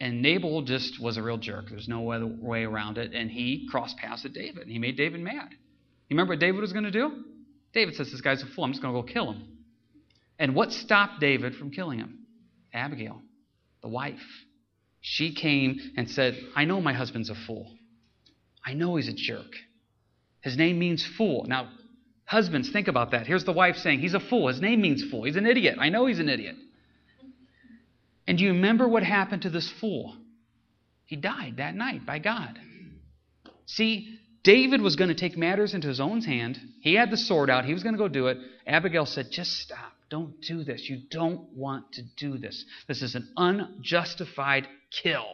And 0.00 0.22
Nabal 0.22 0.62
just 0.62 1.00
was 1.00 1.18
a 1.18 1.22
real 1.22 1.36
jerk. 1.36 1.66
There's 1.68 1.86
no 1.86 2.10
other 2.10 2.26
way 2.26 2.64
around 2.64 2.98
it. 2.98 3.12
And 3.12 3.30
he 3.30 3.68
crossed 3.70 3.96
paths 3.98 4.24
with 4.24 4.34
David. 4.34 4.62
And 4.62 4.72
he 4.72 4.78
made 4.78 4.96
David 4.96 5.20
mad. 5.20 5.50
You 5.50 6.16
remember 6.16 6.32
what 6.32 6.40
David 6.40 6.60
was 6.60 6.72
going 6.72 6.84
to 6.84 6.90
do? 6.90 7.24
David 7.72 7.94
says, 7.94 8.10
This 8.10 8.20
guy's 8.20 8.42
a 8.42 8.46
fool. 8.46 8.64
I'm 8.64 8.72
just 8.72 8.82
going 8.82 8.94
to 8.94 9.00
go 9.00 9.06
kill 9.06 9.32
him. 9.32 9.53
And 10.38 10.54
what 10.54 10.72
stopped 10.72 11.20
David 11.20 11.54
from 11.54 11.70
killing 11.70 11.98
him? 11.98 12.26
Abigail, 12.72 13.20
the 13.82 13.88
wife. 13.88 14.22
She 15.00 15.34
came 15.34 15.78
and 15.96 16.10
said, 16.10 16.36
I 16.56 16.64
know 16.64 16.80
my 16.80 16.92
husband's 16.92 17.30
a 17.30 17.34
fool. 17.34 17.70
I 18.64 18.74
know 18.74 18.96
he's 18.96 19.08
a 19.08 19.12
jerk. 19.12 19.52
His 20.40 20.56
name 20.56 20.78
means 20.78 21.06
fool. 21.06 21.44
Now, 21.46 21.68
Husbands, 22.26 22.70
think 22.70 22.88
about 22.88 23.10
that. 23.10 23.26
Here's 23.26 23.44
the 23.44 23.52
wife 23.52 23.76
saying, 23.76 24.00
He's 24.00 24.14
a 24.14 24.20
fool. 24.20 24.48
His 24.48 24.60
name 24.60 24.80
means 24.80 25.04
fool. 25.10 25.24
He's 25.24 25.36
an 25.36 25.46
idiot. 25.46 25.76
I 25.78 25.90
know 25.90 26.06
he's 26.06 26.20
an 26.20 26.28
idiot. 26.28 26.56
And 28.26 28.38
do 28.38 28.44
you 28.44 28.52
remember 28.52 28.88
what 28.88 29.02
happened 29.02 29.42
to 29.42 29.50
this 29.50 29.70
fool? 29.80 30.16
He 31.04 31.16
died 31.16 31.58
that 31.58 31.74
night 31.74 32.06
by 32.06 32.18
God. 32.18 32.58
See, 33.66 34.18
David 34.42 34.80
was 34.80 34.96
going 34.96 35.08
to 35.08 35.14
take 35.14 35.36
matters 35.36 35.74
into 35.74 35.88
his 35.88 36.00
own 36.00 36.22
hand. 36.22 36.58
He 36.80 36.94
had 36.94 37.10
the 37.10 37.18
sword 37.18 37.50
out. 37.50 37.66
He 37.66 37.74
was 37.74 37.82
going 37.82 37.94
to 37.94 37.98
go 37.98 38.08
do 38.08 38.28
it. 38.28 38.38
Abigail 38.66 39.04
said, 39.04 39.26
Just 39.30 39.52
stop. 39.58 39.92
Don't 40.14 40.40
do 40.42 40.62
this. 40.62 40.88
You 40.88 41.00
don't 41.10 41.40
want 41.56 41.90
to 41.94 42.02
do 42.16 42.38
this. 42.38 42.64
This 42.86 43.02
is 43.02 43.16
an 43.16 43.32
unjustified 43.36 44.68
kill, 44.92 45.26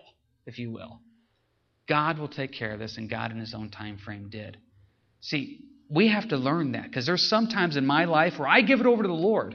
if 0.46 0.58
you 0.58 0.70
will. 0.70 1.02
God 1.86 2.18
will 2.18 2.28
take 2.28 2.52
care 2.52 2.72
of 2.72 2.78
this, 2.78 2.96
and 2.96 3.10
God 3.10 3.30
in 3.30 3.38
his 3.38 3.52
own 3.52 3.68
time 3.68 3.98
frame 3.98 4.30
did. 4.30 4.56
See, 5.20 5.66
we 5.90 6.08
have 6.08 6.28
to 6.28 6.38
learn 6.38 6.72
that 6.72 6.84
because 6.84 7.04
there's 7.04 7.28
some 7.28 7.48
times 7.48 7.76
in 7.76 7.84
my 7.84 8.06
life 8.06 8.38
where 8.38 8.48
I 8.48 8.62
give 8.62 8.80
it 8.80 8.86
over 8.86 9.02
to 9.02 9.06
the 9.06 9.12
Lord 9.12 9.54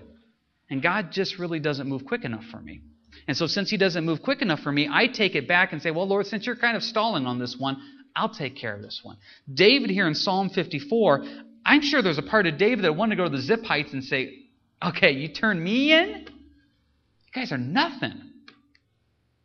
and 0.70 0.84
God 0.84 1.12
just 1.12 1.39
really 1.39 1.60
doesn't 1.60 1.89
move 1.89 2.05
quick 2.05 2.24
enough 2.24 2.46
for 2.51 2.62
me. 2.62 2.82
And 3.27 3.36
so, 3.36 3.48
since 3.48 3.72
He 3.72 3.77
doesn't 3.77 4.05
move 4.05 4.22
quick 4.22 4.44
enough 4.44 4.60
for 4.60 4.72
me, 4.72 4.88
I 4.91 5.08
take 5.08 5.34
it 5.34 5.48
back 5.48 5.74
and 5.74 5.82
say, 5.82 5.89
Well, 5.89 6.08
Lord, 6.08 6.27
since 6.27 6.46
you're 6.46 6.55
kind 6.55 6.77
of 6.77 6.84
stalling 6.84 7.25
on 7.25 7.39
this 7.39 7.58
one, 7.58 7.77
I'll 8.15 8.29
take 8.29 8.55
care 8.58 8.75
of 8.75 8.84
this 8.84 9.00
one. 9.01 9.17
David 9.51 9.89
here 9.89 10.08
in 10.08 10.13
Psalm 10.13 10.51
54, 10.51 11.25
I'm 11.65 11.82
sure 11.82 12.03
there's 12.03 12.20
a 12.20 12.22
part 12.22 12.46
of 12.46 12.60
David 12.60 12.86
that 12.86 12.96
wanted 12.96 13.15
to 13.15 13.24
go 13.24 13.27
to 13.27 13.36
the 13.36 13.41
Ziphites 13.41 13.91
and 13.91 14.03
say, 14.03 14.44
Okay, 14.86 15.12
you 15.12 15.30
turn 15.30 15.62
me 15.62 15.92
in? 15.94 16.10
You 16.10 17.32
guys 17.34 17.51
are 17.51 17.58
nothing. 17.58 18.22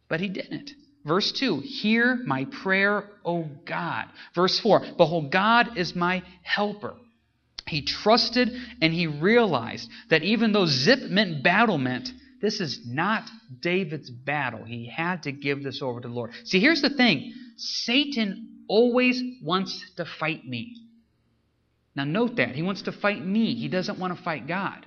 But 0.09 0.21
he 0.21 0.29
didn't. 0.29 0.73
Verse 1.05 1.33
2 1.33 1.61
Hear 1.61 2.17
my 2.27 2.45
prayer, 2.45 3.05
O 3.25 3.49
God. 3.65 4.07
Verse 4.35 4.59
4 4.61 4.83
Behold, 4.97 5.33
God 5.33 5.79
is 5.79 5.95
my 5.95 6.23
helper. 6.43 6.95
He 7.67 7.83
trusted 7.83 8.51
and 8.83 8.93
he 8.93 9.07
realized 9.07 9.89
that 10.11 10.23
even 10.23 10.53
though 10.53 10.67
zip 10.67 11.03
meant 11.03 11.43
battle 11.45 11.79
meant, 11.79 12.11
this 12.43 12.61
is 12.61 12.81
not 12.87 13.31
David's 13.61 14.11
battle. 14.11 14.65
He 14.65 14.87
had 14.87 15.23
to 15.23 15.33
give 15.33 15.63
this 15.63 15.81
over 15.81 16.01
to 16.01 16.09
the 16.09 16.15
Lord. 16.15 16.33
See, 16.45 16.59
here's 16.59 16.83
the 16.83 16.91
thing 16.91 17.33
Satan 17.57 18.65
always 18.69 19.23
wants 19.43 19.85
to 19.97 20.05
fight 20.05 20.45
me. 20.47 20.77
Now, 21.95 22.05
note 22.05 22.37
that. 22.37 22.55
He 22.55 22.63
wants 22.63 22.83
to 22.83 22.93
fight 22.93 23.25
me, 23.25 23.55
he 23.55 23.69
doesn't 23.69 23.99
want 23.99 24.17
to 24.17 24.23
fight 24.23 24.47
God. 24.47 24.87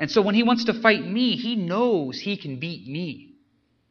And 0.00 0.10
so, 0.10 0.20
when 0.22 0.34
he 0.34 0.42
wants 0.42 0.64
to 0.64 0.74
fight 0.74 1.06
me, 1.06 1.36
he 1.36 1.54
knows 1.54 2.18
he 2.18 2.36
can 2.36 2.58
beat 2.58 2.88
me 2.88 3.30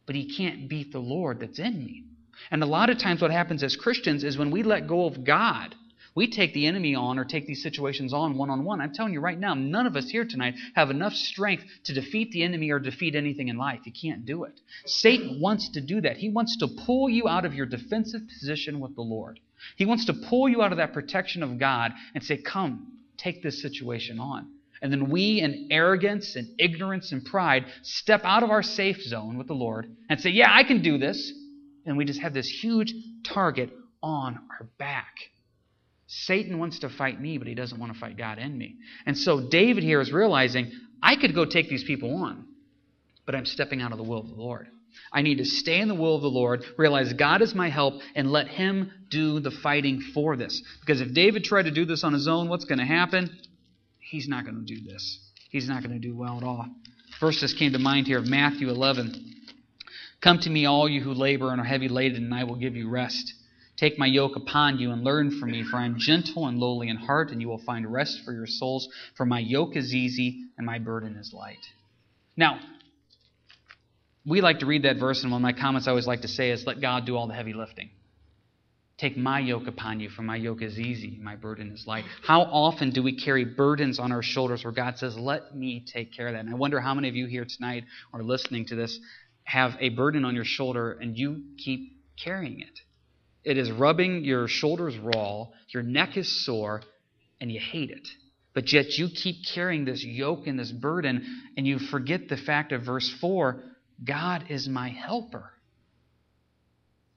but 0.10 0.16
he 0.16 0.26
can't 0.26 0.68
beat 0.68 0.92
the 0.92 0.98
Lord 0.98 1.40
that's 1.40 1.60
in 1.60 1.86
me. 1.86 2.04
And 2.50 2.64
a 2.64 2.66
lot 2.66 2.90
of 2.90 2.98
times, 2.98 3.22
what 3.22 3.30
happens 3.30 3.62
as 3.62 3.76
Christians 3.76 4.24
is 4.24 4.40
when 4.40 4.50
we 4.50 4.64
let 4.64 4.88
go 4.88 5.06
of 5.06 5.24
God, 5.24 5.76
we 6.16 6.28
take 6.28 6.52
the 6.56 6.66
enemy 6.66 6.96
on 6.96 7.20
or 7.20 7.26
take 7.26 7.46
these 7.46 7.62
situations 7.62 8.12
on 8.12 8.36
one 8.36 8.50
on 8.50 8.64
one. 8.64 8.82
I'm 8.82 8.92
telling 8.92 9.14
you 9.14 9.20
right 9.20 9.38
now, 9.38 9.54
none 9.54 9.86
of 9.86 9.96
us 9.96 10.10
here 10.10 10.26
tonight 10.26 10.56
have 10.74 10.90
enough 10.90 11.14
strength 11.14 11.64
to 11.84 11.94
defeat 11.94 12.32
the 12.32 12.42
enemy 12.42 12.72
or 12.72 12.80
defeat 12.80 13.14
anything 13.14 13.50
in 13.50 13.58
life. 13.58 13.82
You 13.86 13.92
can't 13.92 14.26
do 14.26 14.46
it. 14.46 14.60
Satan 14.88 15.40
wants 15.40 15.70
to 15.70 15.80
do 15.80 16.02
that. 16.02 16.18
He 16.18 16.30
wants 16.30 16.58
to 16.58 16.68
pull 16.88 17.08
you 17.08 17.28
out 17.28 17.46
of 17.46 17.54
your 17.54 17.68
defensive 17.68 18.22
position 18.28 18.80
with 18.80 18.96
the 18.96 19.04
Lord. 19.04 19.40
He 19.76 19.86
wants 19.86 20.06
to 20.06 20.14
pull 20.14 20.50
you 20.50 20.64
out 20.64 20.72
of 20.72 20.80
that 20.80 20.92
protection 20.92 21.44
of 21.44 21.60
God 21.60 21.92
and 22.16 22.24
say, 22.24 22.38
Come, 22.38 22.94
take 23.16 23.44
this 23.44 23.62
situation 23.62 24.20
on. 24.20 24.48
And 24.82 24.92
then 24.92 25.10
we, 25.10 25.42
in 25.42 25.68
arrogance 25.72 26.36
and 26.36 26.48
ignorance 26.58 27.12
and 27.12 27.24
pride, 27.26 27.66
step 27.84 28.22
out 28.24 28.44
of 28.44 28.50
our 28.50 28.64
safe 28.64 29.02
zone 29.02 29.38
with 29.38 29.48
the 29.48 29.54
Lord 29.54 29.94
and 30.10 30.20
say, 30.20 30.30
Yeah, 30.30 30.50
I 30.50 30.64
can 30.64 30.82
do 30.82 30.98
this. 30.98 31.32
And 31.86 31.98
we 31.98 32.06
just 32.06 32.22
have 32.22 32.34
this 32.34 32.48
huge 32.48 32.94
target 33.24 33.72
on 34.02 34.40
our 34.52 34.68
back. 34.78 35.16
Satan 36.08 36.58
wants 36.58 36.80
to 36.80 36.90
fight 36.90 37.22
me, 37.22 37.38
but 37.38 37.48
he 37.48 37.54
doesn't 37.54 37.80
want 37.80 37.94
to 37.94 38.00
fight 38.00 38.18
God 38.18 38.40
in 38.40 38.58
me. 38.58 38.78
And 39.06 39.18
so 39.18 39.48
David 39.48 39.84
here 39.84 40.02
is 40.02 40.12
realizing 40.12 40.72
I 41.04 41.16
could 41.16 41.36
go 41.36 41.46
take 41.46 41.70
these 41.70 41.84
people 41.84 42.24
on, 42.24 42.46
but 43.26 43.36
I'm 43.36 43.46
stepping 43.46 43.82
out 43.82 43.92
of 43.92 43.98
the 43.98 44.04
will 44.04 44.20
of 44.20 44.30
the 44.30 44.36
Lord. 44.36 44.68
I 45.12 45.22
need 45.22 45.38
to 45.38 45.46
stay 45.46 45.80
in 45.80 45.88
the 45.88 45.96
will 45.96 46.16
of 46.16 46.22
the 46.22 46.30
Lord, 46.30 46.66
realize 46.78 47.14
God 47.14 47.42
is 47.42 47.54
my 47.54 47.70
help, 47.70 48.02
and 48.16 48.32
let 48.32 48.48
Him 48.48 48.92
do 49.10 49.40
the 49.40 49.52
fighting 49.52 50.02
for 50.14 50.36
this. 50.36 50.62
Because 50.80 51.02
if 51.02 51.14
David 51.14 51.44
tried 51.44 51.64
to 51.64 51.72
do 51.72 51.86
this 51.86 52.04
on 52.04 52.14
his 52.14 52.28
own, 52.28 52.50
what's 52.50 52.66
going 52.66 52.80
to 52.80 52.86
happen? 52.86 53.30
He's 54.10 54.28
not 54.28 54.44
going 54.44 54.66
to 54.66 54.76
do 54.76 54.82
this. 54.82 55.20
He's 55.52 55.70
not 55.70 55.84
going 55.84 55.94
to 55.94 56.08
do 56.08 56.16
well 56.16 56.38
at 56.38 56.44
all. 56.44 56.66
Verses 57.20 57.54
came 57.54 57.74
to 57.74 57.80
mind 57.80 58.08
here 58.08 58.18
of 58.18 58.28
Matthew 58.28 58.70
11. 58.70 59.36
Come 60.22 60.40
to 60.40 60.50
me, 60.50 60.66
all 60.66 60.90
you 60.90 61.02
who 61.02 61.14
labor 61.14 61.52
and 61.52 61.62
are 61.62 61.66
heavy 61.66 61.90
laden, 61.90 62.26
and 62.26 62.34
I 62.34 62.44
will 62.44 62.56
give 62.56 62.76
you 62.76 62.90
rest. 62.90 63.34
Take 63.78 64.00
my 64.00 64.08
yoke 64.08 64.36
upon 64.36 64.80
you 64.80 64.92
and 64.92 65.04
learn 65.04 65.40
from 65.40 65.52
me, 65.52 65.64
for 65.64 65.78
I 65.78 65.86
am 65.86 66.00
gentle 66.00 66.48
and 66.48 66.60
lowly 66.60 66.90
in 66.90 66.98
heart, 66.98 67.32
and 67.32 67.40
you 67.40 67.48
will 67.48 67.60
find 67.60 67.92
rest 67.92 68.22
for 68.26 68.34
your 68.34 68.48
souls. 68.48 68.90
For 69.16 69.26
my 69.28 69.40
yoke 69.40 69.76
is 69.76 69.94
easy 69.94 70.44
and 70.58 70.66
my 70.66 70.80
burden 70.80 71.16
is 71.16 71.32
light. 71.32 71.66
Now, 72.36 72.60
we 74.26 74.42
like 74.42 74.60
to 74.60 74.66
read 74.66 74.84
that 74.84 74.98
verse, 74.98 75.22
and 75.22 75.32
one 75.32 75.42
of 75.42 75.44
my 75.44 75.54
comments 75.54 75.88
I 75.88 75.92
always 75.92 76.08
like 76.08 76.22
to 76.22 76.28
say 76.28 76.50
is, 76.50 76.66
Let 76.66 76.82
God 76.82 77.06
do 77.06 77.16
all 77.16 77.28
the 77.28 77.36
heavy 77.36 77.54
lifting. 77.54 77.92
Take 79.00 79.16
my 79.16 79.40
yoke 79.40 79.68
upon 79.68 80.02
you, 80.02 80.10
for 80.10 80.24
my 80.24 80.36
yoke 80.36 80.62
is 80.62 80.78
easy, 80.78 81.18
my 81.22 81.38
burden 81.38 81.72
is 81.72 81.88
light. 81.88 82.04
How 82.22 82.42
often 82.42 82.90
do 82.90 83.02
we 83.02 83.16
carry 83.16 83.46
burdens 83.46 83.98
on 83.98 84.12
our 84.12 84.22
shoulders 84.22 84.66
where 84.66 84.74
God 84.74 84.98
says, 84.98 85.18
Let 85.18 85.56
me 85.56 85.86
take 85.88 86.12
care 86.12 86.28
of 86.28 86.34
that? 86.34 86.42
And 86.42 86.50
I 86.50 86.56
wonder 86.56 86.82
how 86.82 86.94
many 86.94 87.08
of 87.08 87.16
you 87.16 87.26
here 87.26 87.46
tonight 87.46 87.86
are 88.14 88.22
listening 88.22 88.66
to 88.66 88.76
this 88.76 89.00
have 89.46 89.78
a 89.80 89.88
burden 89.90 90.26
on 90.26 90.36
your 90.36 90.44
shoulder 90.44 90.92
and 90.92 91.18
you 91.18 91.44
keep 91.58 91.94
carrying 92.22 92.60
it. 92.60 92.80
It 93.46 93.58
is 93.58 93.72
rubbing 93.72 94.26
your 94.26 94.50
shoulders 94.50 94.98
raw, 94.98 95.48
your 95.70 95.82
neck 95.82 96.18
is 96.18 96.46
sore, 96.46 96.82
and 97.40 97.50
you 97.50 97.60
hate 97.60 97.92
it. 97.92 98.08
But 98.54 98.74
yet 98.74 98.98
you 98.98 99.08
keep 99.08 99.46
carrying 99.54 99.86
this 99.86 100.04
yoke 100.04 100.46
and 100.46 100.60
this 100.60 100.74
burden, 100.74 101.26
and 101.56 101.66
you 101.66 101.80
forget 101.80 102.28
the 102.28 102.36
fact 102.36 102.74
of 102.74 102.84
verse 102.84 103.10
4 103.22 103.64
God 104.04 104.46
is 104.50 104.68
my 104.68 104.90
helper. 104.90 105.52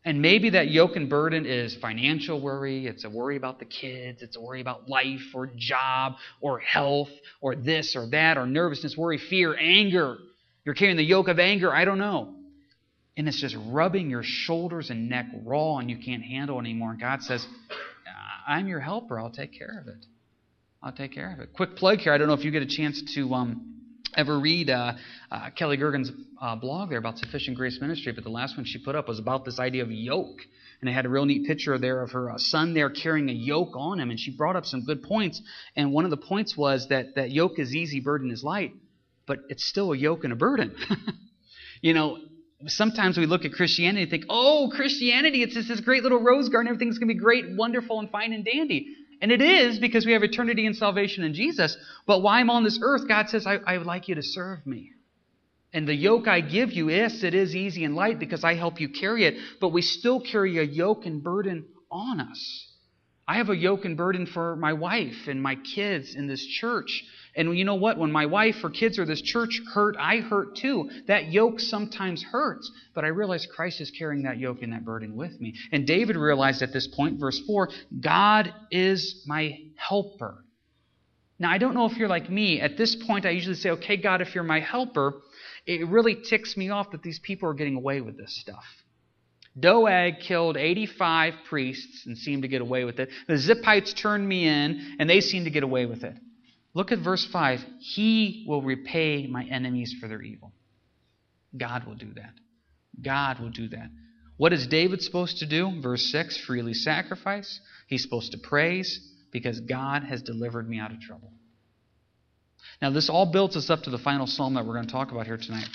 And 0.04 0.21
maybe 0.21 0.50
that 0.50 0.68
yoke 0.68 0.97
and 0.97 1.09
burden 1.09 1.47
is 1.47 1.76
financial 1.76 2.40
worry, 2.40 2.87
it's 2.87 3.04
a 3.04 3.11
worry 3.11 3.37
about 3.37 3.61
the 3.61 3.64
kids, 3.64 4.21
it's 4.21 4.37
a 4.37 4.40
worry 4.40 4.61
about 4.61 4.88
life 4.88 5.23
or 5.32 5.49
job 5.56 6.14
or 6.40 6.59
health 6.59 7.11
or 7.40 7.54
this 7.54 7.94
or 7.94 8.09
that 8.11 8.37
or 8.37 8.47
nervousness, 8.47 8.97
worry, 8.97 9.18
fear, 9.18 9.56
anger. 9.56 10.16
You're 10.64 10.75
carrying 10.75 10.97
the 10.97 11.04
yoke 11.04 11.28
of 11.28 11.38
anger, 11.38 11.73
I 11.73 11.85
don't 11.85 11.99
know 11.99 12.35
and 13.16 13.28
it's 13.28 13.40
just 13.40 13.56
rubbing 13.66 14.11
your 14.11 14.23
shoulders 14.23 14.90
and 14.90 15.09
neck 15.09 15.26
raw 15.44 15.78
and 15.78 15.90
you 15.90 15.99
can't 15.99 16.23
handle 16.23 16.59
anymore. 16.59 16.92
And 16.92 17.00
God 17.00 17.23
says, 17.23 17.47
I'm 18.49 18.66
your 18.68 18.80
helper. 18.80 19.21
I'll 19.21 19.30
take 19.30 19.56
care 19.56 19.78
of 19.80 19.88
it. 19.88 20.06
I'll 20.82 20.92
take 20.92 21.12
care 21.12 21.32
of 21.32 21.40
it. 21.40 21.52
Quick 21.52 21.76
plug 21.76 21.99
here. 21.99 22.12
I 22.12 22.18
don't 22.18 22.26
know 22.26 22.35
if 22.35 22.44
you 22.44 22.50
get 22.50 22.62
a 22.62 22.66
chance 22.66 23.02
to 23.14 23.35
um, 23.35 23.72
ever 24.14 24.38
read 24.38 24.71
uh, 24.71 24.95
uh, 25.31 25.50
Kelly 25.57 25.76
Gergen's 25.76 26.12
uh, 26.40 26.57
blog 26.57 26.90
there 26.90 26.99
about 26.99 27.19
Sufficient 27.19 27.57
Grace 27.57 27.78
Ministry, 27.81 28.12
but 28.12 28.25
the 28.25 28.31
last 28.31 28.57
one 28.57 28.64
she 28.64 28.78
put 28.78 28.95
up 28.95 29.09
was 29.09 29.19
about 29.19 29.45
this 29.45 29.59
idea 29.59 29.83
of 29.83 29.90
yoke. 29.90 30.40
And 30.81 30.90
it 30.90 30.95
had 30.95 31.07
a 31.07 31.09
real 31.09 31.25
neat 31.25 31.47
picture 31.47 31.78
there 31.78 32.02
of 32.02 32.11
her 32.11 32.33
uh, 32.33 32.38
son 32.38 32.75
there 32.75 32.90
carrying 32.90 33.31
a 33.31 33.33
yoke 33.33 33.76
on 33.76 34.00
him. 34.00 34.11
And 34.11 34.19
she 34.19 34.37
brought 34.37 34.57
up 34.57 34.66
some 34.66 34.85
good 34.85 35.02
points. 35.02 35.40
And 35.76 35.92
one 35.92 36.04
of 36.04 36.11
the 36.11 36.16
points 36.16 36.57
was 36.57 36.88
that, 36.88 37.14
that 37.14 37.31
yoke 37.31 37.59
is 37.59 37.75
easy, 37.75 38.00
burden 38.00 38.31
is 38.31 38.42
light, 38.42 38.73
but 39.26 39.38
it's 39.49 39.64
still 39.64 39.92
a 39.92 39.97
yoke 39.97 40.25
and 40.25 40.33
a 40.33 40.37
burden. 40.37 40.75
you 41.83 41.95
know, 41.95 42.19
sometimes 42.66 43.16
we 43.16 43.26
look 43.26 43.45
at 43.45 43.52
Christianity 43.52 44.02
and 44.02 44.11
think, 44.11 44.25
oh, 44.28 44.73
Christianity, 44.75 45.42
it's 45.42 45.54
just 45.54 45.69
this 45.69 45.81
great 45.81 46.02
little 46.02 46.21
rose 46.21 46.49
garden. 46.49 46.69
Everything's 46.69 46.99
going 46.99 47.09
to 47.09 47.14
be 47.14 47.21
great, 47.21 47.57
wonderful, 47.57 48.00
and 48.00 48.11
fine 48.11 48.33
and 48.33 48.45
dandy. 48.45 48.97
And 49.23 49.31
it 49.31 49.41
is 49.41 49.79
because 49.79 50.05
we 50.05 50.12
have 50.12 50.25
eternity 50.25 50.67
and 50.67 50.76
salvation 50.76 51.23
in 51.23 51.33
Jesus. 51.33 51.76
But 52.07 52.23
while 52.23 52.35
I'm 52.35 52.50
on 52.50 52.64
this 52.64 52.81
earth, 52.83 53.07
God 53.07 53.29
says, 53.29 53.47
I, 53.47 53.55
I 53.64 53.79
would 53.79 53.87
like 53.87 54.09
you 54.09 54.16
to 54.16 54.23
serve 54.23 54.66
me. 54.66 54.90
And 55.73 55.87
the 55.87 55.94
yoke 55.94 56.27
I 56.27 56.40
give 56.40 56.73
you, 56.73 56.90
yes, 56.90 57.23
it 57.23 57.33
is 57.33 57.55
easy 57.55 57.85
and 57.85 57.94
light 57.94 58.18
because 58.18 58.42
I 58.42 58.55
help 58.55 58.81
you 58.81 58.88
carry 58.88 59.25
it, 59.25 59.37
but 59.61 59.68
we 59.68 59.81
still 59.81 60.20
carry 60.20 60.59
a 60.59 60.62
yoke 60.62 61.07
and 61.07 61.23
burden 61.23 61.66
on 61.88 62.20
us. 62.20 62.66
I 63.27 63.37
have 63.37 63.49
a 63.49 63.57
yoke 63.57 63.85
and 63.85 63.96
burden 63.96 64.27
for 64.27 64.57
my 64.57 64.73
wife 64.73 65.29
and 65.29 65.40
my 65.40 65.55
kids 65.55 66.16
in 66.16 66.27
this 66.27 66.44
church. 66.44 67.05
And 67.35 67.57
you 67.57 67.64
know 67.64 67.77
what? 67.77 67.99
When 67.99 68.12
my 68.12 68.27
wife 68.27 68.57
or 68.62 68.71
kids 68.71 68.99
or 68.99 69.07
this 69.07 69.23
church 69.23 69.61
hurt, 69.73 69.97
I 69.99 70.18
hurt 70.18 70.57
too. 70.57 70.90
That 71.07 71.33
yoke 71.33 71.61
sometimes 71.61 72.23
hurts. 72.23 72.71
But 72.95 73.05
I 73.05 73.09
realize 73.09 73.47
Christ 73.47 73.81
is 73.81 73.90
carrying 73.90 74.25
that 74.25 74.38
yoke 74.38 74.62
and 74.62 74.73
that 74.73 74.85
burden 74.85 75.16
with 75.16 75.40
me. 75.40 75.55
And 75.71 75.87
David 75.87 76.16
realized 76.16 76.62
at 76.62 76.73
this 76.73 76.87
point, 76.87 77.18
verse 77.18 77.40
4, 77.47 77.71
God 78.01 78.53
is 78.71 79.25
my 79.27 79.59
helper. 79.77 80.45
Now, 81.38 81.51
I 81.51 81.59
don't 81.59 81.75
know 81.75 81.87
if 81.87 81.97
you're 81.97 82.09
like 82.09 82.31
me. 82.31 82.61
At 82.61 82.77
this 82.77 82.95
point, 82.95 83.25
I 83.27 83.31
usually 83.31 83.57
say, 83.57 83.71
okay, 83.71 83.97
God, 83.97 84.21
if 84.21 84.35
you're 84.35 84.45
my 84.45 84.61
helper, 84.61 85.14
it 85.66 85.88
really 85.88 86.14
ticks 86.14 86.57
me 86.57 86.71
off 86.71 86.90
that 86.92 87.03
these 87.03 87.18
people 87.18 87.49
are 87.49 87.55
getting 87.55 87.77
away 87.77 88.01
with 88.01 88.16
this 88.16 88.38
stuff. 88.40 88.64
Doeg 89.59 90.21
killed 90.21 90.57
85 90.57 91.35
priests 91.49 92.07
and 92.07 92.16
seemed 92.16 92.42
to 92.42 92.49
get 92.49 92.61
away 92.61 92.85
with 92.85 93.01
it. 93.01 93.11
The 93.27 93.35
Ziphites 93.35 93.95
turned 93.95 94.27
me 94.27 94.47
in, 94.47 94.97
and 94.99 95.11
they 95.11 95.21
seemed 95.21 95.47
to 95.47 95.51
get 95.51 95.62
away 95.62 95.87
with 95.87 96.05
it. 96.05 96.16
Look 96.74 96.92
at 96.92 97.00
verse 97.00 97.26
5. 97.26 97.64
He 97.80 98.44
will 98.48 98.62
repay 98.62 99.26
my 99.26 99.44
enemies 99.44 99.94
for 100.00 100.08
their 100.08 100.22
evil. 100.22 100.52
God 101.56 101.87
will 101.87 101.94
do 101.94 102.12
that. 102.14 102.32
God 103.00 103.40
will 103.40 103.50
do 103.50 103.68
that. 103.68 103.90
What 104.38 104.52
is 104.52 104.66
David 104.66 105.02
supposed 105.02 105.38
to 105.38 105.46
do? 105.46 105.80
Verse 105.82 106.11
6 106.11 106.38
freely 106.46 106.74
sacrifice. 106.74 107.61
He's 107.87 108.02
supposed 108.02 108.32
to 108.32 108.38
praise 108.38 109.00
because 109.30 109.61
God 109.61 110.04
has 110.04 110.22
delivered 110.22 110.68
me 110.68 110.78
out 110.78 110.92
of 110.92 111.00
trouble. 111.00 111.30
Now, 112.80 112.90
this 112.90 113.08
all 113.08 113.30
builds 113.30 113.56
us 113.56 113.70
up 113.70 113.82
to 113.82 113.90
the 113.90 113.98
final 113.98 114.26
psalm 114.26 114.54
that 114.54 114.66
we're 114.66 114.74
going 114.74 114.87
to 114.87 114.92
talk 114.92 115.12
about 115.12 115.26
here 115.26 115.37
tonight 115.37 115.68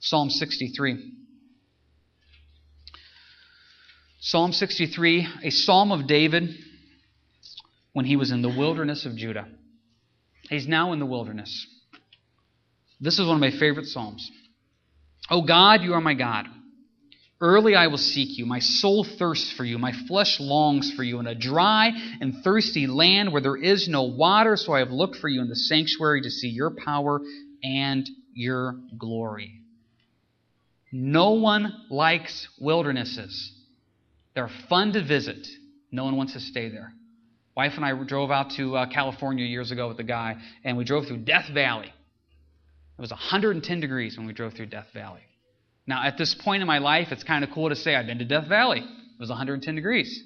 Psalm 0.00 0.30
63. 0.30 1.12
Psalm 4.18 4.52
63, 4.52 5.28
a 5.44 5.50
psalm 5.50 5.92
of 5.92 6.06
David 6.06 6.48
when 7.92 8.04
he 8.04 8.16
was 8.16 8.30
in 8.30 8.40
the 8.40 8.48
wilderness 8.48 9.04
of 9.04 9.16
Judah. 9.16 9.46
He's 10.48 10.66
now 10.66 10.92
in 10.92 10.98
the 10.98 11.06
wilderness. 11.06 11.66
This 13.00 13.18
is 13.18 13.26
one 13.26 13.36
of 13.36 13.40
my 13.40 13.50
favorite 13.58 13.86
Psalms. 13.86 14.30
O 15.30 15.42
God, 15.42 15.82
you 15.82 15.94
are 15.94 16.00
my 16.00 16.14
God. 16.14 16.46
Early 17.40 17.74
I 17.74 17.88
will 17.88 17.98
seek 17.98 18.38
you. 18.38 18.46
My 18.46 18.60
soul 18.60 19.02
thirsts 19.02 19.52
for 19.52 19.64
you. 19.64 19.76
My 19.76 19.92
flesh 20.06 20.38
longs 20.38 20.92
for 20.92 21.02
you 21.02 21.18
in 21.18 21.26
a 21.26 21.34
dry 21.34 21.90
and 22.20 22.44
thirsty 22.44 22.86
land 22.86 23.32
where 23.32 23.42
there 23.42 23.56
is 23.56 23.88
no 23.88 24.04
water. 24.04 24.56
So 24.56 24.72
I 24.72 24.78
have 24.78 24.92
looked 24.92 25.16
for 25.16 25.28
you 25.28 25.40
in 25.40 25.48
the 25.48 25.56
sanctuary 25.56 26.22
to 26.22 26.30
see 26.30 26.48
your 26.48 26.70
power 26.70 27.20
and 27.64 28.08
your 28.32 28.76
glory. 28.96 29.60
No 30.92 31.32
one 31.32 31.72
likes 31.90 32.46
wildernesses. 32.60 33.52
They're 34.34 34.50
fun 34.68 34.92
to 34.92 35.02
visit. 35.02 35.44
No 35.90 36.04
one 36.04 36.16
wants 36.16 36.34
to 36.34 36.40
stay 36.40 36.68
there. 36.68 36.92
Wife 37.54 37.72
and 37.76 37.84
I 37.84 37.92
drove 38.04 38.30
out 38.30 38.50
to 38.52 38.76
uh, 38.76 38.86
California 38.86 39.44
years 39.44 39.70
ago 39.70 39.88
with 39.88 39.98
a 39.98 40.04
guy, 40.04 40.36
and 40.64 40.76
we 40.76 40.84
drove 40.84 41.06
through 41.06 41.18
Death 41.18 41.50
Valley. 41.52 41.92
It 42.98 43.00
was 43.00 43.10
110 43.10 43.80
degrees 43.80 44.16
when 44.16 44.26
we 44.26 44.32
drove 44.32 44.54
through 44.54 44.66
Death 44.66 44.86
Valley. 44.94 45.22
Now, 45.86 46.04
at 46.04 46.16
this 46.16 46.34
point 46.34 46.62
in 46.62 46.66
my 46.66 46.78
life, 46.78 47.08
it's 47.10 47.24
kind 47.24 47.44
of 47.44 47.50
cool 47.50 47.68
to 47.68 47.76
say 47.76 47.94
I've 47.94 48.06
been 48.06 48.18
to 48.20 48.24
Death 48.24 48.48
Valley. 48.48 48.78
It 48.78 49.20
was 49.20 49.28
110 49.28 49.74
degrees. 49.74 50.22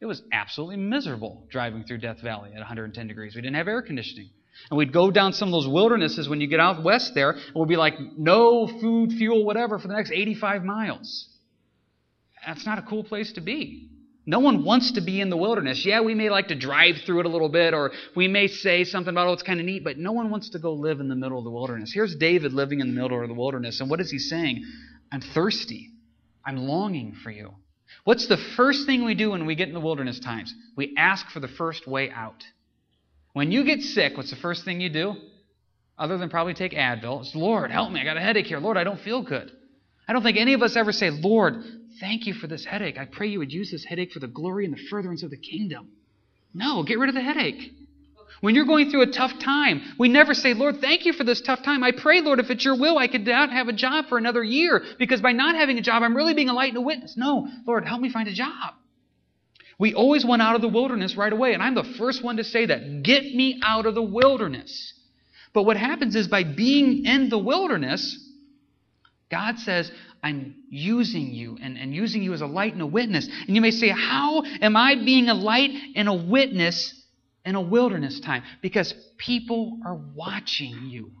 It 0.00 0.06
was 0.06 0.22
absolutely 0.32 0.76
miserable 0.76 1.46
driving 1.50 1.84
through 1.84 1.98
Death 1.98 2.20
Valley 2.20 2.50
at 2.50 2.58
110 2.58 3.06
degrees. 3.06 3.34
We 3.34 3.42
didn't 3.42 3.56
have 3.56 3.68
air 3.68 3.82
conditioning. 3.82 4.30
And 4.70 4.78
we'd 4.78 4.92
go 4.92 5.10
down 5.10 5.32
some 5.32 5.48
of 5.48 5.52
those 5.52 5.68
wildernesses 5.68 6.28
when 6.28 6.40
you 6.40 6.46
get 6.46 6.60
out 6.60 6.82
west 6.82 7.12
there, 7.14 7.30
and 7.30 7.54
we'd 7.54 7.68
be 7.68 7.76
like, 7.76 7.94
no 8.16 8.66
food, 8.66 9.12
fuel, 9.12 9.44
whatever, 9.44 9.78
for 9.78 9.88
the 9.88 9.94
next 9.94 10.10
85 10.10 10.64
miles. 10.64 11.28
That's 12.46 12.66
not 12.66 12.78
a 12.78 12.82
cool 12.82 13.04
place 13.04 13.32
to 13.34 13.40
be. 13.40 13.91
No 14.24 14.38
one 14.38 14.64
wants 14.64 14.92
to 14.92 15.00
be 15.00 15.20
in 15.20 15.30
the 15.30 15.36
wilderness. 15.36 15.84
Yeah, 15.84 16.00
we 16.00 16.14
may 16.14 16.30
like 16.30 16.48
to 16.48 16.54
drive 16.54 16.98
through 17.04 17.20
it 17.20 17.26
a 17.26 17.28
little 17.28 17.48
bit, 17.48 17.74
or 17.74 17.90
we 18.14 18.28
may 18.28 18.46
say 18.46 18.84
something 18.84 19.12
about, 19.12 19.26
oh, 19.26 19.32
it's 19.32 19.42
kind 19.42 19.58
of 19.58 19.66
neat, 19.66 19.82
but 19.82 19.98
no 19.98 20.12
one 20.12 20.30
wants 20.30 20.50
to 20.50 20.60
go 20.60 20.74
live 20.74 21.00
in 21.00 21.08
the 21.08 21.16
middle 21.16 21.38
of 21.38 21.44
the 21.44 21.50
wilderness. 21.50 21.92
Here's 21.92 22.14
David 22.14 22.52
living 22.52 22.80
in 22.80 22.94
the 22.94 23.00
middle 23.00 23.20
of 23.20 23.28
the 23.28 23.34
wilderness, 23.34 23.80
and 23.80 23.90
what 23.90 24.00
is 24.00 24.10
he 24.10 24.18
saying? 24.18 24.64
I'm 25.10 25.20
thirsty. 25.20 25.90
I'm 26.44 26.56
longing 26.56 27.14
for 27.22 27.30
you. 27.30 27.54
What's 28.04 28.26
the 28.26 28.36
first 28.36 28.86
thing 28.86 29.04
we 29.04 29.14
do 29.14 29.30
when 29.32 29.44
we 29.44 29.54
get 29.54 29.68
in 29.68 29.74
the 29.74 29.80
wilderness 29.80 30.20
times? 30.20 30.54
We 30.76 30.94
ask 30.96 31.28
for 31.30 31.40
the 31.40 31.48
first 31.48 31.86
way 31.86 32.10
out. 32.10 32.44
When 33.32 33.50
you 33.50 33.64
get 33.64 33.82
sick, 33.82 34.16
what's 34.16 34.30
the 34.30 34.36
first 34.36 34.64
thing 34.64 34.80
you 34.80 34.88
do? 34.88 35.14
Other 35.98 36.16
than 36.16 36.30
probably 36.30 36.54
take 36.54 36.72
Advil, 36.72 37.20
it's 37.20 37.34
Lord, 37.34 37.70
help 37.70 37.92
me. 37.92 38.00
I 38.00 38.04
got 38.04 38.16
a 38.16 38.20
headache 38.20 38.46
here. 38.46 38.58
Lord, 38.58 38.76
I 38.76 38.84
don't 38.84 39.00
feel 39.00 39.22
good. 39.22 39.50
I 40.06 40.12
don't 40.12 40.22
think 40.22 40.36
any 40.36 40.54
of 40.54 40.62
us 40.62 40.76
ever 40.76 40.92
say, 40.92 41.10
Lord, 41.10 41.62
Thank 42.02 42.26
you 42.26 42.34
for 42.34 42.48
this 42.48 42.64
headache. 42.64 42.98
I 42.98 43.04
pray 43.04 43.28
you 43.28 43.38
would 43.38 43.52
use 43.52 43.70
this 43.70 43.84
headache 43.84 44.10
for 44.10 44.18
the 44.18 44.26
glory 44.26 44.64
and 44.64 44.74
the 44.74 44.88
furtherance 44.90 45.22
of 45.22 45.30
the 45.30 45.36
kingdom. 45.36 45.88
No, 46.52 46.82
get 46.82 46.98
rid 46.98 47.08
of 47.08 47.14
the 47.14 47.22
headache. 47.22 47.72
When 48.40 48.56
you're 48.56 48.64
going 48.64 48.90
through 48.90 49.02
a 49.02 49.12
tough 49.12 49.38
time, 49.38 49.80
we 50.00 50.08
never 50.08 50.34
say, 50.34 50.52
Lord, 50.52 50.80
thank 50.80 51.04
you 51.04 51.12
for 51.12 51.22
this 51.22 51.40
tough 51.40 51.62
time. 51.62 51.84
I 51.84 51.92
pray, 51.92 52.20
Lord, 52.20 52.40
if 52.40 52.50
it's 52.50 52.64
your 52.64 52.76
will, 52.76 52.98
I 52.98 53.06
could 53.06 53.24
not 53.24 53.52
have 53.52 53.68
a 53.68 53.72
job 53.72 54.06
for 54.08 54.18
another 54.18 54.42
year 54.42 54.82
because 54.98 55.20
by 55.20 55.30
not 55.30 55.54
having 55.54 55.78
a 55.78 55.80
job, 55.80 56.02
I'm 56.02 56.16
really 56.16 56.34
being 56.34 56.48
a 56.48 56.54
light 56.54 56.70
and 56.70 56.78
a 56.78 56.80
witness. 56.80 57.14
No, 57.16 57.46
Lord, 57.68 57.86
help 57.86 58.00
me 58.00 58.10
find 58.10 58.28
a 58.28 58.34
job. 58.34 58.74
We 59.78 59.94
always 59.94 60.26
went 60.26 60.42
out 60.42 60.56
of 60.56 60.60
the 60.60 60.66
wilderness 60.66 61.16
right 61.16 61.32
away, 61.32 61.54
and 61.54 61.62
I'm 61.62 61.76
the 61.76 61.94
first 61.98 62.24
one 62.24 62.38
to 62.38 62.44
say 62.44 62.66
that. 62.66 63.04
Get 63.04 63.22
me 63.22 63.60
out 63.64 63.86
of 63.86 63.94
the 63.94 64.02
wilderness. 64.02 64.92
But 65.52 65.62
what 65.62 65.76
happens 65.76 66.16
is 66.16 66.26
by 66.26 66.42
being 66.42 67.06
in 67.06 67.28
the 67.28 67.38
wilderness, 67.38 68.18
God 69.32 69.58
says, 69.58 69.90
I'm 70.22 70.54
using 70.68 71.32
you 71.32 71.56
and, 71.60 71.78
and 71.78 71.94
using 71.94 72.22
you 72.22 72.34
as 72.34 72.42
a 72.42 72.46
light 72.46 72.74
and 72.74 72.82
a 72.82 72.86
witness. 72.86 73.26
And 73.46 73.56
you 73.56 73.62
may 73.62 73.70
say, 73.70 73.88
How 73.88 74.44
am 74.44 74.76
I 74.76 74.94
being 74.94 75.30
a 75.30 75.34
light 75.34 75.70
and 75.96 76.06
a 76.06 76.12
witness 76.12 76.94
in 77.46 77.54
a 77.54 77.60
wilderness 77.60 78.20
time? 78.20 78.42
Because 78.60 78.92
people 79.16 79.78
are 79.86 79.98
watching 80.14 80.86
you. 80.90 81.12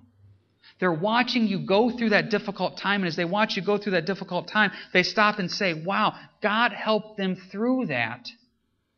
They're 0.78 0.92
watching 0.92 1.46
you 1.46 1.64
go 1.64 1.88
through 1.90 2.10
that 2.10 2.28
difficult 2.28 2.76
time. 2.76 3.00
And 3.00 3.08
as 3.08 3.16
they 3.16 3.24
watch 3.24 3.56
you 3.56 3.62
go 3.62 3.78
through 3.78 3.92
that 3.92 4.04
difficult 4.04 4.46
time, 4.46 4.72
they 4.92 5.04
stop 5.04 5.38
and 5.38 5.50
say, 5.50 5.72
Wow, 5.72 6.14
God 6.42 6.72
helped 6.72 7.16
them 7.16 7.36
through 7.50 7.86
that. 7.86 8.28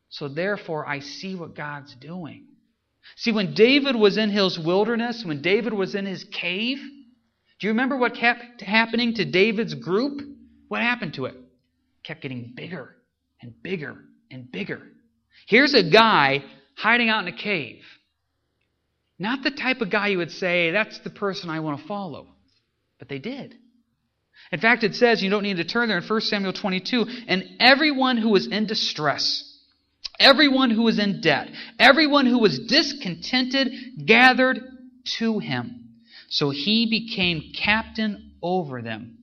So 0.09 0.27
therefore, 0.27 0.85
I 0.85 0.99
see 0.99 1.35
what 1.35 1.55
God's 1.55 1.95
doing. 1.95 2.47
See, 3.15 3.31
when 3.31 3.53
David 3.53 3.95
was 3.95 4.17
in 4.17 4.29
his 4.29 4.59
wilderness, 4.59 5.23
when 5.23 5.41
David 5.41 5.71
was 5.73 5.95
in 5.95 6.05
his 6.05 6.25
cave, 6.25 6.79
do 7.59 7.67
you 7.67 7.71
remember 7.71 7.97
what 7.97 8.15
kept 8.15 8.61
happening 8.61 9.13
to 9.15 9.25
David's 9.25 9.73
group? 9.73 10.21
What 10.67 10.81
happened 10.81 11.13
to 11.15 11.25
it? 11.25 11.35
kept 12.05 12.21
getting 12.21 12.53
bigger 12.55 12.95
and 13.41 13.51
bigger 13.63 13.95
and 14.31 14.51
bigger. 14.51 14.81
Here's 15.47 15.73
a 15.73 15.89
guy 15.89 16.43
hiding 16.77 17.09
out 17.09 17.27
in 17.27 17.33
a 17.33 17.37
cave. 17.37 17.81
Not 19.17 19.43
the 19.43 19.51
type 19.51 19.81
of 19.81 19.89
guy 19.89 20.07
you 20.07 20.17
would 20.17 20.31
say, 20.31 20.71
that's 20.71 20.99
the 20.99 21.09
person 21.09 21.49
I 21.49 21.61
want 21.61 21.81
to 21.81 21.87
follow. 21.87 22.27
But 22.99 23.09
they 23.09 23.19
did. 23.19 23.55
In 24.51 24.59
fact, 24.59 24.83
it 24.83 24.95
says, 24.95 25.23
you 25.23 25.29
don't 25.29 25.43
need 25.43 25.57
to 25.57 25.63
turn 25.63 25.87
there 25.87 25.97
in 25.97 26.03
1 26.03 26.21
Samuel 26.21 26.53
22, 26.53 27.05
and 27.27 27.43
everyone 27.59 28.17
who 28.17 28.29
was 28.29 28.47
in 28.47 28.67
distress, 28.67 29.43
everyone 30.19 30.69
who 30.69 30.83
was 30.83 30.99
in 30.99 31.21
debt, 31.21 31.49
everyone 31.79 32.25
who 32.25 32.39
was 32.39 32.59
discontented 32.59 33.71
gathered 34.05 34.59
to 35.17 35.39
him. 35.39 35.84
So 36.35 36.49
he 36.49 36.85
became 36.85 37.53
captain 37.55 38.33
over 38.43 38.81
them. 38.81 39.19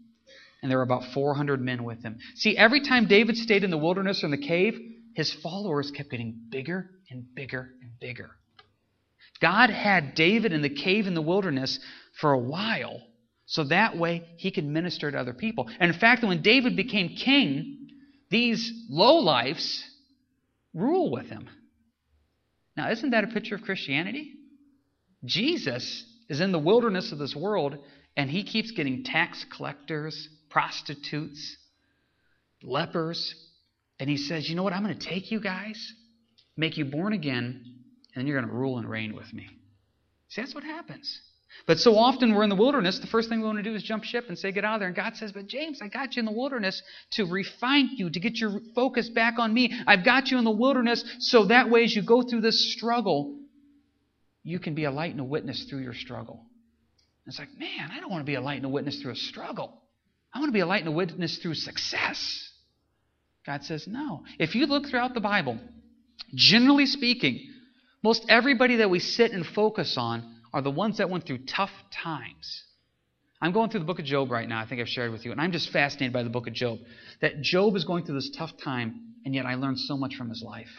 And 0.62 0.70
there 0.70 0.78
were 0.78 0.84
about 0.84 1.12
400 1.12 1.60
men 1.60 1.84
with 1.84 2.02
him. 2.02 2.18
See, 2.36 2.56
every 2.56 2.80
time 2.80 3.06
David 3.06 3.36
stayed 3.36 3.64
in 3.64 3.70
the 3.70 3.76
wilderness 3.76 4.22
or 4.22 4.28
in 4.28 4.30
the 4.30 4.38
cave, 4.38 4.80
his 5.14 5.30
followers 5.30 5.90
kept 5.90 6.10
getting 6.10 6.46
bigger 6.48 6.88
and 7.10 7.26
bigger 7.34 7.68
and 7.82 7.90
bigger. 8.00 8.30
God 9.42 9.68
had 9.68 10.14
David 10.14 10.54
in 10.54 10.62
the 10.62 10.70
cave 10.70 11.06
in 11.06 11.12
the 11.12 11.20
wilderness 11.20 11.78
for 12.18 12.32
a 12.32 12.38
while, 12.38 13.02
so 13.44 13.64
that 13.64 13.98
way 13.98 14.26
he 14.38 14.50
could 14.50 14.64
minister 14.64 15.10
to 15.10 15.18
other 15.18 15.34
people. 15.34 15.68
And 15.80 15.92
in 15.92 16.00
fact, 16.00 16.24
when 16.24 16.40
David 16.40 16.76
became 16.76 17.10
king, 17.10 17.88
these 18.30 18.72
low 18.88 19.22
lowlifes 19.22 19.82
rule 20.72 21.10
with 21.10 21.26
him. 21.26 21.46
Now, 22.74 22.90
isn't 22.90 23.10
that 23.10 23.24
a 23.24 23.26
picture 23.26 23.54
of 23.54 23.60
Christianity? 23.60 24.32
Jesus 25.26 26.06
is 26.28 26.40
in 26.40 26.52
the 26.52 26.58
wilderness 26.58 27.12
of 27.12 27.18
this 27.18 27.34
world, 27.34 27.78
and 28.16 28.30
he 28.30 28.44
keeps 28.44 28.70
getting 28.70 29.04
tax 29.04 29.44
collectors, 29.54 30.28
prostitutes, 30.50 31.56
lepers, 32.62 33.34
and 33.98 34.08
he 34.08 34.16
says, 34.16 34.48
You 34.48 34.56
know 34.56 34.62
what? 34.62 34.72
I'm 34.72 34.82
going 34.82 34.98
to 34.98 35.08
take 35.08 35.30
you 35.30 35.40
guys, 35.40 35.92
make 36.56 36.76
you 36.76 36.84
born 36.84 37.12
again, 37.12 37.64
and 38.14 38.26
you're 38.26 38.38
going 38.38 38.50
to 38.50 38.56
rule 38.56 38.78
and 38.78 38.88
reign 38.88 39.14
with 39.14 39.32
me. 39.32 39.48
See, 40.28 40.40
that's 40.40 40.54
what 40.54 40.64
happens. 40.64 41.20
But 41.66 41.78
so 41.78 41.96
often 41.96 42.34
we're 42.34 42.42
in 42.42 42.48
the 42.48 42.56
wilderness, 42.56 42.98
the 42.98 43.06
first 43.06 43.28
thing 43.28 43.40
we 43.40 43.46
want 43.46 43.58
to 43.58 43.62
do 43.62 43.74
is 43.74 43.82
jump 43.82 44.04
ship 44.04 44.24
and 44.28 44.38
say, 44.38 44.52
Get 44.52 44.64
out 44.64 44.74
of 44.74 44.80
there. 44.80 44.88
And 44.88 44.96
God 44.96 45.16
says, 45.16 45.32
But 45.32 45.46
James, 45.46 45.80
I 45.82 45.88
got 45.88 46.16
you 46.16 46.20
in 46.20 46.26
the 46.26 46.32
wilderness 46.32 46.82
to 47.12 47.24
refine 47.24 47.90
you, 47.96 48.10
to 48.10 48.20
get 48.20 48.38
your 48.38 48.60
focus 48.74 49.08
back 49.08 49.38
on 49.38 49.52
me. 49.52 49.72
I've 49.86 50.04
got 50.04 50.30
you 50.30 50.38
in 50.38 50.44
the 50.44 50.50
wilderness 50.50 51.04
so 51.18 51.46
that 51.46 51.70
way 51.70 51.84
as 51.84 51.94
you 51.94 52.02
go 52.02 52.22
through 52.22 52.40
this 52.40 52.72
struggle, 52.72 53.38
you 54.42 54.58
can 54.58 54.74
be 54.74 54.84
a 54.84 54.90
light 54.90 55.12
and 55.12 55.20
a 55.20 55.24
witness 55.24 55.64
through 55.64 55.80
your 55.80 55.94
struggle. 55.94 56.44
it's 57.26 57.38
like, 57.38 57.56
man, 57.56 57.90
I 57.92 58.00
don't 58.00 58.10
want 58.10 58.22
to 58.22 58.30
be 58.30 58.34
a 58.34 58.40
light 58.40 58.56
and 58.56 58.66
a 58.66 58.68
witness 58.68 59.00
through 59.00 59.12
a 59.12 59.16
struggle. 59.16 59.82
I 60.34 60.38
want 60.38 60.48
to 60.48 60.54
be 60.54 60.60
a 60.60 60.66
light 60.66 60.80
and 60.80 60.88
a 60.88 60.92
witness 60.92 61.38
through 61.38 61.54
success. 61.54 62.50
God 63.46 63.64
says, 63.64 63.86
no. 63.86 64.24
If 64.38 64.54
you 64.54 64.66
look 64.66 64.86
throughout 64.86 65.14
the 65.14 65.20
Bible, 65.20 65.58
generally 66.34 66.86
speaking, 66.86 67.48
most 68.02 68.24
everybody 68.28 68.76
that 68.76 68.90
we 68.90 68.98
sit 68.98 69.32
and 69.32 69.46
focus 69.46 69.96
on 69.98 70.36
are 70.52 70.62
the 70.62 70.70
ones 70.70 70.98
that 70.98 71.10
went 71.10 71.26
through 71.26 71.38
tough 71.46 71.72
times. 71.92 72.64
I'm 73.40 73.52
going 73.52 73.70
through 73.70 73.80
the 73.80 73.86
book 73.86 73.98
of 73.98 74.04
Job 74.04 74.30
right 74.30 74.48
now. 74.48 74.60
I 74.60 74.66
think 74.66 74.80
I've 74.80 74.88
shared 74.88 75.10
with 75.10 75.24
you. 75.24 75.32
And 75.32 75.40
I'm 75.40 75.52
just 75.52 75.70
fascinated 75.70 76.12
by 76.12 76.22
the 76.22 76.30
book 76.30 76.46
of 76.46 76.54
Job. 76.54 76.78
That 77.20 77.42
Job 77.42 77.74
is 77.74 77.84
going 77.84 78.04
through 78.04 78.14
this 78.14 78.30
tough 78.36 78.52
time, 78.62 79.14
and 79.24 79.34
yet 79.34 79.46
I 79.46 79.54
learned 79.56 79.80
so 79.80 79.96
much 79.96 80.14
from 80.14 80.28
his 80.28 80.42
life. 80.42 80.70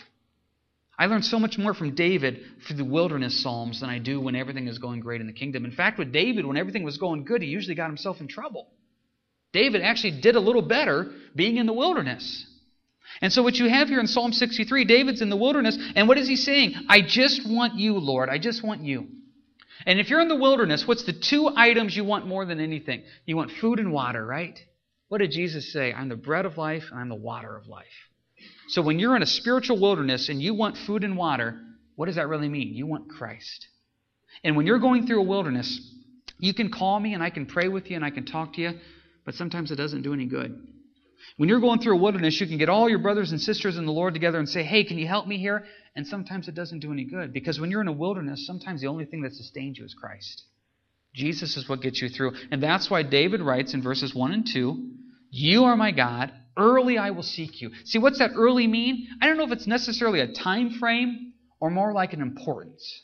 I 0.97 1.07
learned 1.07 1.25
so 1.25 1.39
much 1.39 1.57
more 1.57 1.73
from 1.73 1.95
David 1.95 2.43
through 2.65 2.77
the 2.77 2.85
wilderness 2.85 3.41
psalms 3.41 3.79
than 3.79 3.89
I 3.89 3.97
do 3.97 4.21
when 4.21 4.35
everything 4.35 4.67
is 4.67 4.77
going 4.77 4.99
great 4.99 5.21
in 5.21 5.27
the 5.27 5.33
kingdom. 5.33 5.65
In 5.65 5.71
fact, 5.71 5.97
with 5.97 6.11
David, 6.11 6.45
when 6.45 6.57
everything 6.57 6.83
was 6.83 6.97
going 6.97 7.25
good, 7.25 7.41
he 7.41 7.47
usually 7.47 7.75
got 7.75 7.87
himself 7.87 8.21
in 8.21 8.27
trouble. 8.27 8.67
David 9.53 9.81
actually 9.81 10.21
did 10.21 10.35
a 10.35 10.39
little 10.39 10.61
better 10.61 11.11
being 11.35 11.57
in 11.57 11.65
the 11.65 11.73
wilderness. 11.73 12.45
And 13.21 13.31
so, 13.31 13.43
what 13.43 13.55
you 13.55 13.69
have 13.69 13.89
here 13.89 13.99
in 13.99 14.07
Psalm 14.07 14.33
63, 14.33 14.85
David's 14.85 15.21
in 15.21 15.29
the 15.29 15.35
wilderness, 15.35 15.77
and 15.95 16.07
what 16.07 16.17
is 16.17 16.27
he 16.27 16.35
saying? 16.35 16.73
I 16.89 17.01
just 17.01 17.47
want 17.47 17.75
you, 17.75 17.97
Lord. 17.97 18.29
I 18.29 18.37
just 18.37 18.63
want 18.63 18.81
you. 18.81 19.07
And 19.85 19.99
if 19.99 20.09
you're 20.09 20.21
in 20.21 20.29
the 20.29 20.35
wilderness, 20.35 20.87
what's 20.87 21.03
the 21.03 21.13
two 21.13 21.49
items 21.55 21.95
you 21.95 22.03
want 22.03 22.27
more 22.27 22.45
than 22.45 22.59
anything? 22.59 23.03
You 23.25 23.35
want 23.35 23.51
food 23.51 23.79
and 23.79 23.91
water, 23.91 24.25
right? 24.25 24.59
What 25.09 25.19
did 25.19 25.31
Jesus 25.31 25.71
say? 25.71 25.93
I'm 25.93 26.09
the 26.09 26.15
bread 26.15 26.45
of 26.45 26.57
life, 26.57 26.85
and 26.91 26.99
I'm 26.99 27.09
the 27.09 27.15
water 27.15 27.55
of 27.55 27.67
life. 27.67 27.85
So 28.73 28.81
when 28.81 28.97
you're 28.97 29.15
in 29.15 29.21
a 29.21 29.27
spiritual 29.27 29.79
wilderness 29.79 30.29
and 30.29 30.41
you 30.41 30.55
want 30.55 30.77
food 30.77 31.03
and 31.03 31.15
water, 31.15 31.61
what 31.95 32.07
does 32.07 32.15
that 32.15 32.27
really 32.27 32.49
mean? 32.49 32.73
You 32.73 32.87
want 32.87 33.07
Christ. 33.07 33.67
And 34.43 34.57
when 34.57 34.65
you're 34.65 34.79
going 34.79 35.05
through 35.05 35.19
a 35.19 35.25
wilderness, 35.25 35.79
you 36.39 36.55
can 36.55 36.71
call 36.71 36.99
me 36.99 37.13
and 37.13 37.21
I 37.21 37.29
can 37.29 37.45
pray 37.45 37.67
with 37.67 37.91
you 37.91 37.97
and 37.97 38.03
I 38.03 38.09
can 38.09 38.25
talk 38.25 38.53
to 38.53 38.61
you, 38.61 38.71
but 39.25 39.35
sometimes 39.35 39.69
it 39.69 39.75
doesn't 39.75 40.01
do 40.01 40.11
any 40.11 40.25
good. 40.25 40.59
When 41.37 41.49
you're 41.49 41.59
going 41.59 41.81
through 41.81 41.97
a 41.97 42.01
wilderness, 42.01 42.41
you 42.41 42.47
can 42.47 42.57
get 42.57 42.67
all 42.67 42.89
your 42.89 42.97
brothers 42.97 43.29
and 43.29 43.39
sisters 43.39 43.77
in 43.77 43.85
the 43.85 43.91
Lord 43.91 44.15
together 44.15 44.39
and 44.39 44.49
say, 44.49 44.63
Hey, 44.63 44.83
can 44.83 44.97
you 44.97 45.05
help 45.05 45.27
me 45.27 45.37
here? 45.37 45.65
And 45.95 46.07
sometimes 46.07 46.47
it 46.47 46.55
doesn't 46.55 46.79
do 46.79 46.91
any 46.91 47.03
good 47.03 47.31
because 47.31 47.59
when 47.59 47.69
you're 47.69 47.81
in 47.81 47.87
a 47.87 47.91
wilderness, 47.91 48.47
sometimes 48.47 48.81
the 48.81 48.87
only 48.87 49.05
thing 49.05 49.21
that 49.21 49.35
sustains 49.35 49.77
you 49.77 49.85
is 49.85 49.93
Christ. 49.93 50.45
Jesus 51.13 51.57
is 51.57 51.69
what 51.69 51.83
gets 51.83 52.01
you 52.01 52.09
through. 52.09 52.33
And 52.49 52.63
that's 52.63 52.89
why 52.89 53.03
David 53.03 53.39
writes 53.39 53.75
in 53.75 53.83
verses 53.83 54.15
1 54.15 54.31
and 54.31 54.47
2 54.51 54.89
You 55.29 55.65
are 55.65 55.77
my 55.77 55.91
God. 55.91 56.33
Early 56.57 56.97
I 56.97 57.11
will 57.11 57.23
seek 57.23 57.61
you. 57.61 57.71
See, 57.85 57.99
what's 57.99 58.19
that 58.19 58.31
early 58.35 58.67
mean? 58.67 59.07
I 59.21 59.27
don't 59.27 59.37
know 59.37 59.45
if 59.45 59.51
it's 59.51 59.67
necessarily 59.67 60.19
a 60.19 60.31
time 60.31 60.71
frame 60.71 61.33
or 61.59 61.69
more 61.69 61.93
like 61.93 62.13
an 62.13 62.21
importance. 62.21 63.01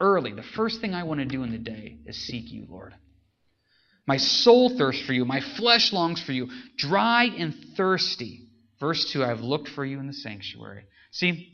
Early, 0.00 0.32
the 0.32 0.42
first 0.42 0.80
thing 0.80 0.94
I 0.94 1.04
want 1.04 1.20
to 1.20 1.26
do 1.26 1.42
in 1.42 1.50
the 1.50 1.58
day 1.58 1.98
is 2.06 2.16
seek 2.16 2.50
you, 2.50 2.66
Lord. 2.68 2.94
My 4.06 4.16
soul 4.16 4.76
thirsts 4.76 5.04
for 5.04 5.12
you. 5.12 5.24
My 5.24 5.40
flesh 5.40 5.92
longs 5.92 6.22
for 6.22 6.32
you. 6.32 6.48
Dry 6.76 7.24
and 7.24 7.54
thirsty. 7.76 8.46
Verse 8.80 9.10
2 9.12 9.24
I've 9.24 9.40
looked 9.40 9.68
for 9.68 9.84
you 9.84 9.98
in 9.98 10.06
the 10.06 10.12
sanctuary. 10.12 10.84
See, 11.10 11.52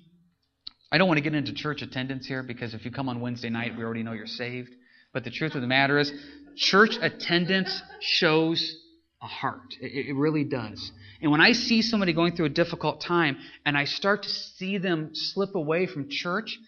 I 0.93 0.99
don't 0.99 1.09
want 1.09 1.19
to 1.19 1.23
get 1.25 1.35
into 1.35 1.53
church 1.53 1.83
attendance 1.83 2.27
here 2.27 2.43
because 2.43 2.75
if 2.75 2.85
you 2.85 2.91
come 2.91 3.09
on 3.09 3.21
Wednesday 3.21 3.51
night, 3.51 3.77
we 3.77 3.83
already 3.83 4.03
know 4.03 4.13
you're 4.13 4.27
saved. 4.27 4.71
But 5.13 5.25
the 5.25 5.31
truth 5.31 5.55
of 5.55 5.61
the 5.61 5.67
matter 5.67 5.99
is, 5.99 6.13
church 6.57 6.97
attendance 7.01 7.83
shows 8.01 8.77
a 9.25 9.27
heart. 9.27 9.75
It, 9.81 10.09
it 10.09 10.15
really 10.15 10.45
does. 10.45 10.93
And 11.21 11.33
when 11.33 11.41
I 11.41 11.53
see 11.53 11.83
somebody 11.83 12.13
going 12.13 12.37
through 12.37 12.47
a 12.47 12.51
difficult 12.51 13.01
time 13.01 13.39
and 13.65 13.77
I 13.77 13.87
start 13.87 14.23
to 14.25 14.29
see 14.29 14.79
them 14.79 15.15
slip 15.15 15.55
away 15.55 15.87
from 15.87 16.11
church, 16.11 16.59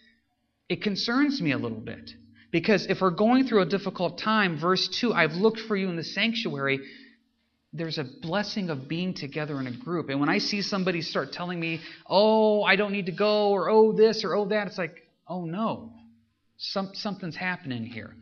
it 0.67 0.81
concerns 0.81 1.39
me 1.41 1.51
a 1.51 1.57
little 1.57 1.79
bit. 1.79 2.11
Because 2.51 2.87
if 2.87 3.01
we're 3.01 3.11
going 3.11 3.47
through 3.47 3.61
a 3.61 3.65
difficult 3.65 4.17
time, 4.17 4.59
verse 4.59 4.87
2, 4.99 5.13
I've 5.13 5.33
looked 5.33 5.59
for 5.59 5.75
you 5.75 5.89
in 5.89 5.95
the 5.95 6.03
sanctuary, 6.03 6.79
there's 7.73 7.99
a 7.99 8.05
blessing 8.21 8.69
of 8.69 8.87
being 8.87 9.13
together 9.13 9.59
in 9.59 9.67
a 9.67 9.77
group. 9.77 10.09
And 10.09 10.19
when 10.19 10.29
I 10.29 10.39
see 10.39 10.61
somebody 10.61 11.01
start 11.01 11.33
telling 11.33 11.59
me, 11.59 11.81
oh, 12.09 12.63
I 12.63 12.75
don't 12.75 12.91
need 12.91 13.05
to 13.07 13.11
go, 13.11 13.51
or 13.51 13.69
oh, 13.69 13.91
this, 13.91 14.23
or 14.23 14.33
oh, 14.33 14.45
that, 14.45 14.67
it's 14.67 14.77
like, 14.77 14.95
oh, 15.27 15.45
no. 15.45 15.91
Some, 16.57 16.91
something's 16.93 17.35
happening 17.35 17.85
here. 17.85 18.15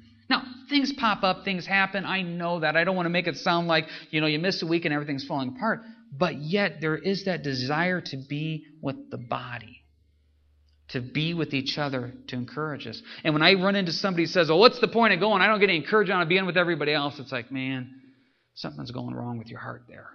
Things 0.75 0.93
pop 0.93 1.23
up, 1.23 1.45
things 1.45 1.65
happen. 1.65 2.05
I 2.05 2.21
know 2.21 2.59
that. 2.59 2.75
I 2.75 2.83
don't 2.83 2.95
want 2.95 3.05
to 3.05 3.11
make 3.11 3.27
it 3.27 3.37
sound 3.37 3.67
like, 3.67 3.85
you 4.11 4.19
know, 4.19 4.27
you 4.27 4.39
miss 4.39 4.61
a 4.61 4.67
week 4.67 4.85
and 4.85 4.93
everything's 4.93 5.25
falling 5.25 5.55
apart 5.55 5.81
but 6.17 6.41
yet 6.41 6.79
there 6.81 6.95
is 6.95 7.25
that 7.25 7.43
desire 7.43 8.01
to 8.01 8.17
be 8.17 8.65
with 8.81 9.09
the 9.09 9.17
body, 9.17 9.83
to 10.89 11.01
be 11.01 11.33
with 11.33 11.53
each 11.53 11.77
other, 11.77 12.13
to 12.27 12.35
encourage 12.35 12.87
us. 12.87 13.01
And 13.23 13.33
when 13.33 13.43
I 13.43 13.53
run 13.55 13.75
into 13.75 13.91
somebody 13.91 14.23
who 14.23 14.27
says, 14.27 14.49
Oh, 14.49 14.57
what's 14.57 14.79
the 14.79 14.87
point 14.87 15.13
of 15.13 15.19
going? 15.19 15.41
I 15.41 15.47
don't 15.47 15.59
get 15.59 15.69
any 15.69 15.77
encouragement 15.77 16.21
on 16.21 16.27
being 16.27 16.45
with 16.45 16.57
everybody 16.57 16.93
else. 16.93 17.19
It's 17.19 17.31
like, 17.31 17.51
man, 17.51 18.01
something's 18.53 18.91
going 18.91 19.13
wrong 19.13 19.37
with 19.37 19.47
your 19.47 19.59
heart 19.59 19.83
there. 19.87 20.09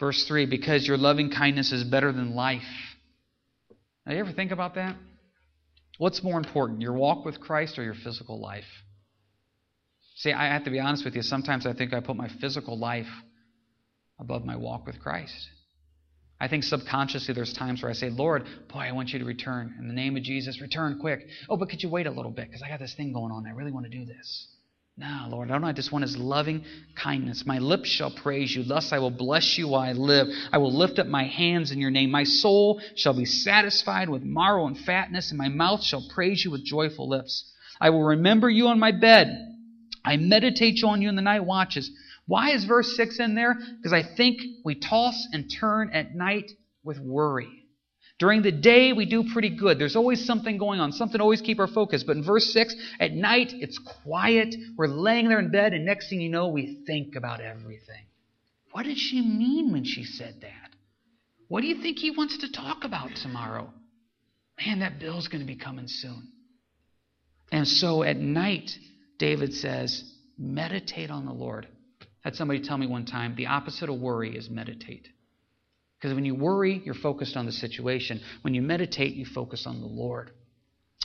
Verse 0.00 0.24
3 0.26 0.46
Because 0.46 0.86
your 0.86 0.96
loving 0.96 1.30
kindness 1.30 1.72
is 1.72 1.84
better 1.84 2.12
than 2.12 2.34
life. 2.34 2.62
Now, 4.06 4.12
you 4.14 4.20
ever 4.20 4.32
think 4.32 4.50
about 4.50 4.74
that? 4.74 4.96
What's 5.98 6.22
more 6.22 6.38
important, 6.38 6.82
your 6.82 6.94
walk 6.94 7.24
with 7.24 7.40
Christ 7.40 7.78
or 7.78 7.84
your 7.84 7.94
physical 7.94 8.40
life? 8.40 8.64
See, 10.14 10.32
I 10.32 10.46
have 10.46 10.64
to 10.64 10.70
be 10.70 10.78
honest 10.78 11.04
with 11.04 11.16
you. 11.16 11.22
Sometimes 11.22 11.66
I 11.66 11.72
think 11.72 11.92
I 11.92 12.00
put 12.00 12.16
my 12.16 12.28
physical 12.40 12.78
life 12.78 13.08
above 14.18 14.44
my 14.44 14.56
walk 14.56 14.86
with 14.86 15.00
Christ. 15.00 15.48
I 16.40 16.48
think 16.48 16.64
subconsciously 16.64 17.34
there's 17.34 17.52
times 17.52 17.82
where 17.82 17.90
I 17.90 17.94
say, 17.94 18.10
Lord, 18.10 18.44
boy, 18.72 18.80
I 18.80 18.92
want 18.92 19.12
you 19.12 19.18
to 19.18 19.24
return. 19.24 19.74
In 19.78 19.88
the 19.88 19.94
name 19.94 20.16
of 20.16 20.22
Jesus, 20.22 20.60
return 20.60 20.98
quick. 21.00 21.26
Oh, 21.48 21.56
but 21.56 21.68
could 21.68 21.82
you 21.82 21.88
wait 21.88 22.06
a 22.06 22.10
little 22.10 22.30
bit? 22.30 22.48
Because 22.48 22.62
I 22.62 22.68
got 22.68 22.80
this 22.80 22.94
thing 22.94 23.12
going 23.12 23.32
on. 23.32 23.46
I 23.46 23.50
really 23.50 23.72
want 23.72 23.86
to 23.86 23.90
do 23.90 24.04
this. 24.04 24.48
No, 24.96 25.26
Lord, 25.28 25.50
I 25.50 25.54
don't 25.54 25.64
I 25.64 25.72
just 25.72 25.90
want 25.90 26.02
his 26.02 26.16
loving 26.16 26.64
kindness. 26.94 27.44
My 27.44 27.58
lips 27.58 27.88
shall 27.88 28.12
praise 28.12 28.54
you. 28.54 28.62
Thus 28.62 28.92
I 28.92 29.00
will 29.00 29.10
bless 29.10 29.58
you 29.58 29.68
while 29.68 29.80
I 29.80 29.92
live. 29.92 30.28
I 30.52 30.58
will 30.58 30.72
lift 30.72 31.00
up 31.00 31.08
my 31.08 31.24
hands 31.24 31.72
in 31.72 31.80
your 31.80 31.90
name. 31.90 32.12
My 32.12 32.22
soul 32.22 32.80
shall 32.94 33.14
be 33.14 33.24
satisfied 33.24 34.08
with 34.08 34.22
marrow 34.22 34.68
and 34.68 34.78
fatness, 34.78 35.30
and 35.30 35.38
my 35.38 35.48
mouth 35.48 35.82
shall 35.82 36.06
praise 36.14 36.44
you 36.44 36.52
with 36.52 36.64
joyful 36.64 37.08
lips. 37.08 37.52
I 37.80 37.90
will 37.90 38.04
remember 38.04 38.48
you 38.48 38.68
on 38.68 38.78
my 38.78 38.92
bed. 38.92 39.53
I 40.04 40.16
meditate 40.16 40.82
on 40.84 41.00
you 41.00 41.08
in 41.08 41.16
the 41.16 41.22
night 41.22 41.44
watches. 41.44 41.90
Why 42.26 42.50
is 42.50 42.64
verse 42.64 42.96
6 42.96 43.18
in 43.20 43.34
there? 43.34 43.54
Because 43.76 43.92
I 43.92 44.02
think 44.02 44.40
we 44.64 44.74
toss 44.74 45.26
and 45.32 45.50
turn 45.50 45.90
at 45.92 46.14
night 46.14 46.50
with 46.82 46.98
worry. 46.98 47.64
During 48.18 48.42
the 48.42 48.52
day, 48.52 48.92
we 48.92 49.06
do 49.06 49.32
pretty 49.32 49.50
good. 49.50 49.78
There's 49.78 49.96
always 49.96 50.24
something 50.24 50.56
going 50.56 50.78
on, 50.78 50.92
something 50.92 51.20
always 51.20 51.40
keep 51.40 51.58
our 51.58 51.66
focus. 51.66 52.04
But 52.04 52.16
in 52.16 52.24
verse 52.24 52.52
6, 52.52 52.74
at 53.00 53.12
night, 53.12 53.52
it's 53.54 53.78
quiet. 53.78 54.54
We're 54.76 54.86
laying 54.86 55.28
there 55.28 55.40
in 55.40 55.50
bed, 55.50 55.72
and 55.72 55.84
next 55.84 56.10
thing 56.10 56.20
you 56.20 56.28
know, 56.28 56.48
we 56.48 56.84
think 56.86 57.16
about 57.16 57.40
everything. 57.40 58.04
What 58.70 58.84
did 58.84 58.98
she 58.98 59.20
mean 59.20 59.72
when 59.72 59.84
she 59.84 60.04
said 60.04 60.36
that? 60.42 60.70
What 61.48 61.60
do 61.60 61.66
you 61.66 61.82
think 61.82 61.98
he 61.98 62.10
wants 62.10 62.38
to 62.38 62.52
talk 62.52 62.84
about 62.84 63.10
tomorrow? 63.16 63.72
Man, 64.64 64.78
that 64.80 65.00
bill's 65.00 65.28
going 65.28 65.42
to 65.42 65.46
be 65.46 65.56
coming 65.56 65.88
soon. 65.88 66.28
And 67.50 67.66
so 67.66 68.02
at 68.02 68.16
night, 68.16 68.70
David 69.18 69.54
says, 69.54 70.04
meditate 70.38 71.10
on 71.10 71.26
the 71.26 71.32
Lord. 71.32 71.66
I 72.02 72.28
had 72.28 72.36
somebody 72.36 72.60
tell 72.60 72.78
me 72.78 72.86
one 72.86 73.04
time 73.04 73.34
the 73.36 73.46
opposite 73.46 73.88
of 73.88 74.00
worry 74.00 74.36
is 74.36 74.48
meditate. 74.50 75.08
Because 76.00 76.14
when 76.14 76.24
you 76.24 76.34
worry, 76.34 76.82
you're 76.84 76.94
focused 76.94 77.36
on 77.36 77.46
the 77.46 77.52
situation. 77.52 78.20
When 78.42 78.54
you 78.54 78.62
meditate, 78.62 79.14
you 79.14 79.24
focus 79.24 79.66
on 79.66 79.80
the 79.80 79.86
Lord. 79.86 80.30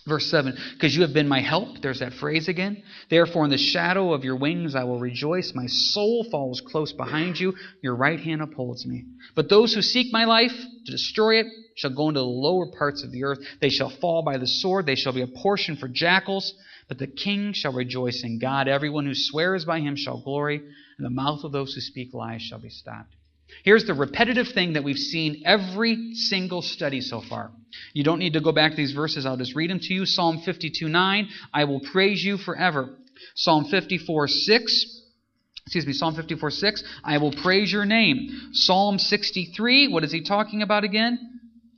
Verse 0.07 0.25
7 0.27 0.57
Because 0.73 0.95
you 0.95 1.03
have 1.03 1.13
been 1.13 1.27
my 1.27 1.41
help. 1.41 1.81
There's 1.81 1.99
that 1.99 2.13
phrase 2.13 2.47
again. 2.47 2.83
Therefore, 3.09 3.43
in 3.43 3.49
the 3.49 3.57
shadow 3.57 4.13
of 4.13 4.23
your 4.23 4.37
wings 4.37 4.75
I 4.75 4.83
will 4.83 4.99
rejoice. 4.99 5.53
My 5.53 5.67
soul 5.67 6.25
follows 6.31 6.61
close 6.61 6.93
behind 6.93 7.39
you. 7.39 7.53
Your 7.81 7.95
right 7.95 8.19
hand 8.19 8.41
upholds 8.41 8.85
me. 8.85 9.05
But 9.35 9.49
those 9.49 9.73
who 9.73 9.81
seek 9.81 10.11
my 10.11 10.25
life 10.25 10.53
to 10.85 10.91
destroy 10.91 11.39
it 11.39 11.47
shall 11.75 11.91
go 11.91 12.09
into 12.09 12.21
the 12.21 12.25
lower 12.25 12.67
parts 12.77 13.03
of 13.03 13.11
the 13.11 13.23
earth. 13.23 13.39
They 13.61 13.69
shall 13.69 13.89
fall 13.89 14.23
by 14.23 14.37
the 14.37 14.47
sword. 14.47 14.85
They 14.85 14.95
shall 14.95 15.13
be 15.13 15.21
a 15.21 15.27
portion 15.27 15.75
for 15.75 15.87
jackals. 15.87 16.53
But 16.89 16.97
the 16.97 17.07
king 17.07 17.53
shall 17.53 17.71
rejoice 17.71 18.23
in 18.23 18.39
God. 18.39 18.67
Everyone 18.67 19.05
who 19.05 19.13
swears 19.13 19.63
by 19.63 19.79
him 19.79 19.95
shall 19.95 20.21
glory, 20.21 20.57
and 20.57 21.05
the 21.05 21.11
mouth 21.11 21.43
of 21.43 21.51
those 21.51 21.73
who 21.73 21.81
speak 21.81 22.13
lies 22.13 22.41
shall 22.41 22.59
be 22.59 22.69
stopped. 22.69 23.15
Here's 23.63 23.85
the 23.85 23.93
repetitive 23.93 24.49
thing 24.49 24.73
that 24.73 24.83
we've 24.83 24.97
seen 24.97 25.43
every 25.45 26.15
single 26.15 26.61
study 26.61 27.01
so 27.01 27.21
far. 27.21 27.51
You 27.93 28.03
don't 28.03 28.19
need 28.19 28.33
to 28.33 28.41
go 28.41 28.51
back 28.51 28.71
to 28.71 28.77
these 28.77 28.91
verses. 28.91 29.25
I'll 29.25 29.37
just 29.37 29.55
read 29.55 29.69
them 29.69 29.79
to 29.79 29.93
you. 29.93 30.05
Psalm 30.05 30.39
52 30.39 30.89
9, 30.89 31.29
I 31.53 31.63
will 31.65 31.79
praise 31.79 32.23
you 32.23 32.37
forever. 32.37 32.97
Psalm 33.35 33.65
54 33.65 34.27
6, 34.27 35.01
excuse 35.65 35.85
me, 35.85 35.93
Psalm 35.93 36.15
54 36.15 36.51
6, 36.51 36.83
I 37.03 37.19
will 37.19 37.31
praise 37.31 37.71
your 37.71 37.85
name. 37.85 38.49
Psalm 38.53 38.97
63, 38.97 39.89
what 39.89 40.03
is 40.03 40.11
he 40.11 40.21
talking 40.21 40.63
about 40.63 40.83
again? 40.83 41.19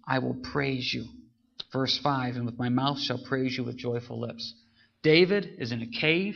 I 0.07 0.19
will 0.19 0.35
praise 0.35 0.93
you. 0.93 1.05
Verse 1.73 1.97
5, 1.97 2.35
and 2.35 2.45
with 2.45 2.57
my 2.57 2.69
mouth 2.69 2.99
shall 2.99 3.17
praise 3.17 3.57
you 3.57 3.63
with 3.63 3.77
joyful 3.77 4.19
lips. 4.19 4.53
David 5.03 5.55
is 5.57 5.71
in 5.71 5.81
a 5.81 5.87
cave, 5.87 6.35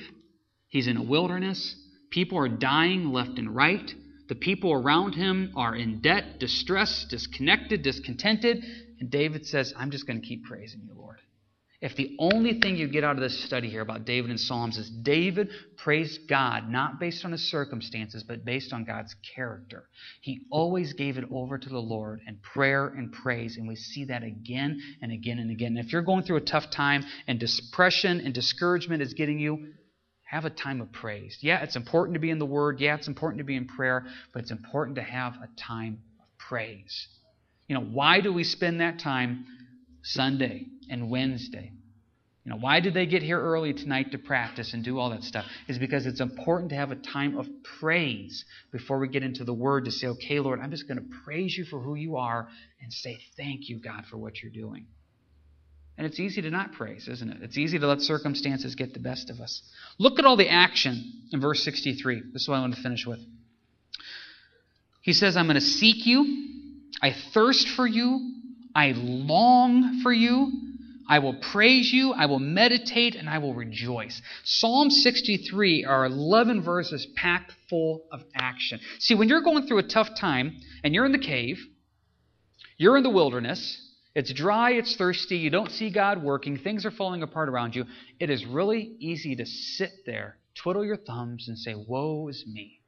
he's 0.67 0.87
in 0.87 0.97
a 0.97 1.03
wilderness. 1.03 1.75
People 2.11 2.37
are 2.37 2.47
dying 2.47 3.11
left 3.11 3.37
and 3.37 3.53
right. 3.53 3.93
The 4.29 4.35
people 4.35 4.71
around 4.71 5.13
him 5.13 5.51
are 5.55 5.75
in 5.75 5.99
debt, 6.01 6.39
distressed, 6.39 7.09
disconnected, 7.09 7.83
discontented. 7.83 8.63
And 8.99 9.11
David 9.11 9.45
says, 9.45 9.73
I'm 9.77 9.91
just 9.91 10.07
going 10.07 10.21
to 10.21 10.27
keep 10.27 10.45
praising 10.45 10.81
you, 10.85 10.93
Lord. 10.95 11.14
If 11.85 11.95
the 11.95 12.15
only 12.17 12.59
thing 12.59 12.77
you 12.77 12.87
get 12.87 13.03
out 13.03 13.15
of 13.15 13.21
this 13.21 13.43
study 13.43 13.69
here 13.69 13.81
about 13.81 14.05
David 14.05 14.31
and 14.31 14.39
Psalms 14.39 14.79
is 14.79 14.89
David 14.89 15.51
praised 15.77 16.27
God, 16.27 16.67
not 16.67 16.99
based 16.99 17.23
on 17.23 17.31
his 17.31 17.47
circumstances, 17.51 18.23
but 18.23 18.43
based 18.43 18.73
on 18.73 18.85
God's 18.85 19.15
character. 19.35 19.83
He 20.21 20.47
always 20.51 20.93
gave 20.93 21.19
it 21.19 21.25
over 21.31 21.59
to 21.59 21.69
the 21.69 21.77
Lord 21.77 22.21
in 22.25 22.37
prayer 22.37 22.87
and 22.87 23.13
praise, 23.13 23.57
and 23.57 23.67
we 23.67 23.75
see 23.75 24.05
that 24.05 24.23
again 24.23 24.81
and 24.99 25.11
again 25.11 25.37
and 25.37 25.51
again. 25.51 25.77
And 25.77 25.85
if 25.85 25.93
you're 25.93 26.01
going 26.01 26.23
through 26.23 26.37
a 26.37 26.41
tough 26.41 26.71
time 26.71 27.05
and 27.27 27.39
depression 27.39 28.19
and 28.19 28.33
discouragement 28.33 29.03
is 29.03 29.13
getting 29.13 29.37
you, 29.37 29.73
have 30.23 30.45
a 30.45 30.49
time 30.49 30.81
of 30.81 30.91
praise. 30.91 31.37
Yeah, 31.41 31.61
it's 31.61 31.75
important 31.75 32.15
to 32.15 32.19
be 32.19 32.31
in 32.31 32.39
the 32.39 32.47
Word. 32.47 32.79
Yeah, 32.79 32.95
it's 32.95 33.07
important 33.07 33.37
to 33.37 33.45
be 33.45 33.55
in 33.55 33.67
prayer, 33.67 34.07
but 34.33 34.41
it's 34.41 34.49
important 34.49 34.95
to 34.95 35.03
have 35.03 35.35
a 35.35 35.49
time 35.55 35.99
of 36.19 36.25
praise. 36.39 37.07
You 37.67 37.75
know, 37.75 37.83
why 37.83 38.21
do 38.21 38.33
we 38.33 38.43
spend 38.43 38.81
that 38.81 38.97
time 38.97 39.45
Sunday 40.05 40.67
and 40.89 41.09
Wednesday? 41.09 41.71
You 42.45 42.51
know, 42.51 42.57
why 42.57 42.79
did 42.79 42.93
they 42.93 43.07
get 43.07 43.23
here 43.23 43.41
early 43.41 43.73
tonight 43.73 44.11
to 44.11 44.19
practice 44.19 44.73
and 44.73 44.83
do 44.83 44.99
all 44.99 45.09
that 45.09 45.23
stuff? 45.23 45.45
Is 45.67 45.79
because 45.79 46.05
it's 46.05 46.21
important 46.21 46.69
to 46.69 46.75
have 46.75 46.91
a 46.91 46.95
time 46.95 47.37
of 47.37 47.47
praise 47.79 48.45
before 48.71 48.99
we 48.99 49.07
get 49.07 49.23
into 49.23 49.43
the 49.43 49.53
Word 49.53 49.85
to 49.85 49.91
say, 49.91 50.07
okay, 50.07 50.39
Lord, 50.39 50.59
I'm 50.61 50.69
just 50.69 50.87
going 50.87 50.99
to 50.99 51.05
praise 51.23 51.57
you 51.57 51.65
for 51.65 51.79
who 51.79 51.95
you 51.95 52.17
are 52.17 52.47
and 52.83 52.93
say, 52.93 53.17
thank 53.35 53.67
you, 53.67 53.79
God, 53.79 54.05
for 54.05 54.17
what 54.17 54.43
you're 54.43 54.51
doing. 54.51 54.85
And 55.97 56.05
it's 56.05 56.19
easy 56.19 56.41
to 56.43 56.51
not 56.51 56.73
praise, 56.73 57.07
isn't 57.07 57.27
it? 57.27 57.37
It's 57.41 57.57
easy 57.57 57.79
to 57.79 57.87
let 57.87 58.01
circumstances 58.01 58.75
get 58.75 58.93
the 58.93 58.99
best 58.99 59.31
of 59.31 59.39
us. 59.39 59.63
Look 59.97 60.19
at 60.19 60.25
all 60.25 60.35
the 60.35 60.49
action 60.49 61.23
in 61.31 61.41
verse 61.41 61.63
63. 61.63 62.21
This 62.31 62.43
is 62.43 62.47
what 62.47 62.57
I 62.57 62.59
want 62.59 62.75
to 62.75 62.81
finish 62.81 63.07
with. 63.07 63.21
He 65.01 65.13
says, 65.13 65.35
I'm 65.35 65.45
going 65.45 65.55
to 65.55 65.61
seek 65.61 66.05
you. 66.05 66.47
I 67.01 67.15
thirst 67.33 67.69
for 67.69 67.87
you. 67.87 68.34
I 68.75 68.91
long 68.95 70.01
for 70.03 70.11
you. 70.11 70.51
I 71.07 71.19
will 71.19 71.35
praise 71.35 71.93
you. 71.93 72.13
I 72.13 72.25
will 72.25 72.39
meditate 72.39 73.15
and 73.15 73.29
I 73.29 73.37
will 73.37 73.53
rejoice. 73.53 74.21
Psalm 74.43 74.89
63 74.89 75.85
are 75.85 76.05
11 76.05 76.63
verses 76.63 77.07
packed 77.15 77.53
full 77.69 78.05
of 78.11 78.23
action. 78.35 78.79
See, 78.99 79.15
when 79.15 79.29
you're 79.29 79.41
going 79.41 79.67
through 79.67 79.77
a 79.79 79.83
tough 79.83 80.15
time 80.15 80.57
and 80.83 80.93
you're 80.93 81.05
in 81.05 81.11
the 81.11 81.19
cave, 81.19 81.63
you're 82.77 82.97
in 82.97 83.03
the 83.03 83.09
wilderness, 83.09 83.81
it's 84.15 84.33
dry, 84.33 84.71
it's 84.71 84.95
thirsty, 84.95 85.37
you 85.37 85.49
don't 85.49 85.71
see 85.71 85.89
God 85.89 86.23
working, 86.23 86.57
things 86.57 86.85
are 86.85 86.91
falling 86.91 87.21
apart 87.21 87.49
around 87.49 87.75
you. 87.75 87.85
It 88.19 88.29
is 88.29 88.45
really 88.45 88.95
easy 88.99 89.35
to 89.35 89.45
sit 89.45 89.91
there, 90.05 90.37
twiddle 90.55 90.83
your 90.83 90.97
thumbs, 90.97 91.47
and 91.47 91.57
say, 91.57 91.75
Woe 91.75 92.27
is 92.29 92.45
me. 92.47 92.81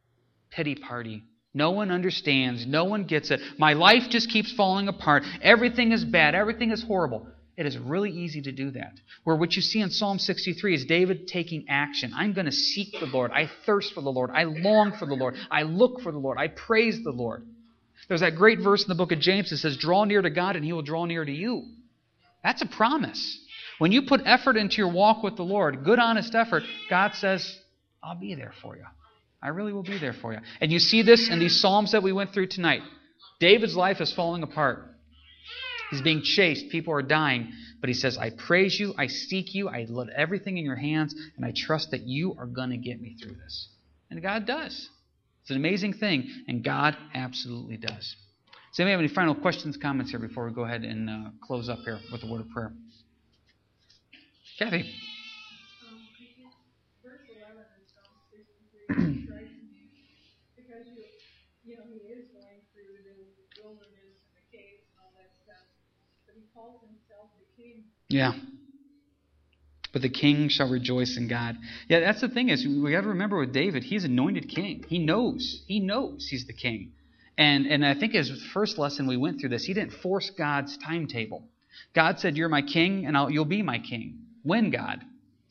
Pity 0.49 0.75
party. 0.75 1.23
No 1.53 1.71
one 1.71 1.91
understands. 1.91 2.65
No 2.65 2.85
one 2.85 3.05
gets 3.05 3.31
it. 3.31 3.39
My 3.57 3.73
life 3.73 4.09
just 4.09 4.29
keeps 4.29 4.51
falling 4.51 4.87
apart. 4.87 5.23
Everything 5.41 5.91
is 5.91 6.03
bad. 6.03 6.35
Everything 6.35 6.71
is 6.71 6.83
horrible. 6.83 7.27
It 7.57 7.65
is 7.65 7.75
really 7.77 8.11
easy 8.11 8.43
to 8.43 8.51
do 8.51 8.69
that. 8.71 8.93
Where 9.23 9.35
what 9.35 9.55
you 9.55 9.63
see 9.63 9.81
in 9.81 9.89
Psalm 9.89 10.19
63 10.19 10.75
is 10.75 10.85
David 10.85 11.27
taking 11.27 11.65
action. 11.67 12.13
I'm 12.15 12.33
going 12.33 12.45
to 12.45 12.51
seek 12.51 12.99
the 12.99 13.07
Lord. 13.07 13.31
I 13.31 13.49
thirst 13.65 13.93
for 13.93 14.01
the 14.01 14.11
Lord. 14.11 14.29
I 14.31 14.43
long 14.43 14.93
for 14.99 15.07
the 15.07 15.15
Lord. 15.15 15.35
I 15.49 15.63
look 15.63 16.01
for 16.01 16.11
the 16.11 16.19
Lord. 16.19 16.37
I 16.37 16.49
praise 16.49 17.03
the 17.03 17.11
Lord. 17.11 17.43
There's 18.07 18.21
that 18.21 18.35
great 18.35 18.59
verse 18.59 18.83
in 18.83 18.89
the 18.89 18.95
book 18.95 19.11
of 19.11 19.19
James 19.19 19.49
that 19.49 19.57
says, 19.57 19.75
Draw 19.77 20.03
near 20.05 20.21
to 20.21 20.29
God 20.29 20.55
and 20.55 20.63
he 20.63 20.71
will 20.71 20.83
draw 20.83 21.05
near 21.05 21.25
to 21.25 21.31
you. 21.31 21.63
That's 22.43 22.61
a 22.61 22.67
promise. 22.67 23.39
When 23.79 23.91
you 23.91 24.03
put 24.03 24.21
effort 24.23 24.55
into 24.55 24.77
your 24.77 24.91
walk 24.91 25.23
with 25.23 25.35
the 25.35 25.43
Lord, 25.43 25.83
good, 25.83 25.99
honest 25.99 26.35
effort, 26.35 26.63
God 26.89 27.15
says, 27.15 27.59
I'll 28.03 28.19
be 28.19 28.35
there 28.35 28.53
for 28.61 28.77
you. 28.77 28.85
I 29.41 29.49
really 29.49 29.73
will 29.73 29.83
be 29.83 29.97
there 29.99 30.13
for 30.13 30.33
you. 30.33 30.39
And 30.61 30.71
you 30.71 30.79
see 30.79 31.03
this 31.03 31.29
in 31.29 31.39
these 31.39 31.61
Psalms 31.61 31.91
that 31.91 32.03
we 32.03 32.11
went 32.11 32.33
through 32.33 32.47
tonight. 32.47 32.81
David's 33.39 33.75
life 33.75 34.01
is 34.01 34.11
falling 34.13 34.43
apart. 34.43 34.83
He's 35.91 36.01
being 36.01 36.21
chased. 36.23 36.69
People 36.69 36.93
are 36.93 37.01
dying. 37.01 37.51
But 37.79 37.89
he 37.89 37.93
says, 37.93 38.17
I 38.17 38.31
praise 38.31 38.79
you. 38.79 38.93
I 38.97 39.07
seek 39.07 39.53
you. 39.53 39.69
I 39.69 39.85
let 39.87 40.09
everything 40.09 40.57
in 40.57 40.65
your 40.65 40.75
hands. 40.75 41.15
And 41.35 41.45
I 41.45 41.53
trust 41.55 41.91
that 41.91 42.01
you 42.01 42.35
are 42.39 42.47
going 42.47 42.71
to 42.71 42.77
get 42.77 42.99
me 42.99 43.15
through 43.21 43.35
this. 43.35 43.69
And 44.09 44.21
God 44.21 44.45
does. 44.45 44.89
It's 45.47 45.51
an 45.51 45.55
amazing 45.55 45.93
thing, 45.93 46.29
and 46.49 46.61
God 46.61 46.97
absolutely 47.13 47.77
does. 47.77 47.89
Does 47.89 48.79
anybody 48.79 48.91
have 48.91 48.99
any 48.99 49.07
final 49.07 49.33
questions, 49.33 49.77
comments 49.77 50.11
here 50.11 50.19
before 50.19 50.45
we 50.45 50.53
go 50.53 50.65
ahead 50.65 50.83
and 50.83 51.09
uh, 51.09 51.29
close 51.41 51.69
up 51.69 51.79
here 51.85 51.99
with 52.11 52.21
a 52.21 52.27
word 52.27 52.41
of 52.41 52.49
prayer? 52.49 52.73
Kathy. 54.59 54.93
Yeah 68.09 68.33
but 69.97 70.03
the 70.03 70.09
king 70.09 70.47
shall 70.47 70.69
rejoice 70.69 71.17
in 71.17 71.27
God. 71.27 71.57
Yeah, 71.89 72.01
that's 72.01 72.21
the 72.21 72.29
thing 72.29 72.49
is 72.49 72.63
we 72.67 72.91
got 72.91 73.01
to 73.01 73.07
remember 73.07 73.39
with 73.39 73.51
David, 73.51 73.83
he's 73.83 74.03
anointed 74.03 74.47
king. 74.47 74.85
He 74.87 74.99
knows. 74.99 75.63
He 75.67 75.79
knows 75.79 76.27
he's 76.29 76.45
the 76.45 76.53
king. 76.53 76.91
And 77.35 77.65
and 77.65 77.83
I 77.83 77.95
think 77.95 78.13
his 78.13 78.31
first 78.53 78.77
lesson 78.77 79.07
we 79.07 79.17
went 79.17 79.39
through 79.39 79.49
this, 79.49 79.65
he 79.65 79.73
didn't 79.73 79.93
force 79.93 80.29
God's 80.37 80.77
timetable. 80.77 81.47
God 81.95 82.19
said, 82.19 82.37
"You're 82.37 82.47
my 82.47 82.61
king, 82.61 83.07
and 83.07 83.17
I'll, 83.17 83.31
you'll 83.31 83.45
be 83.45 83.63
my 83.63 83.79
king." 83.79 84.19
When 84.43 84.69
God? 84.69 85.01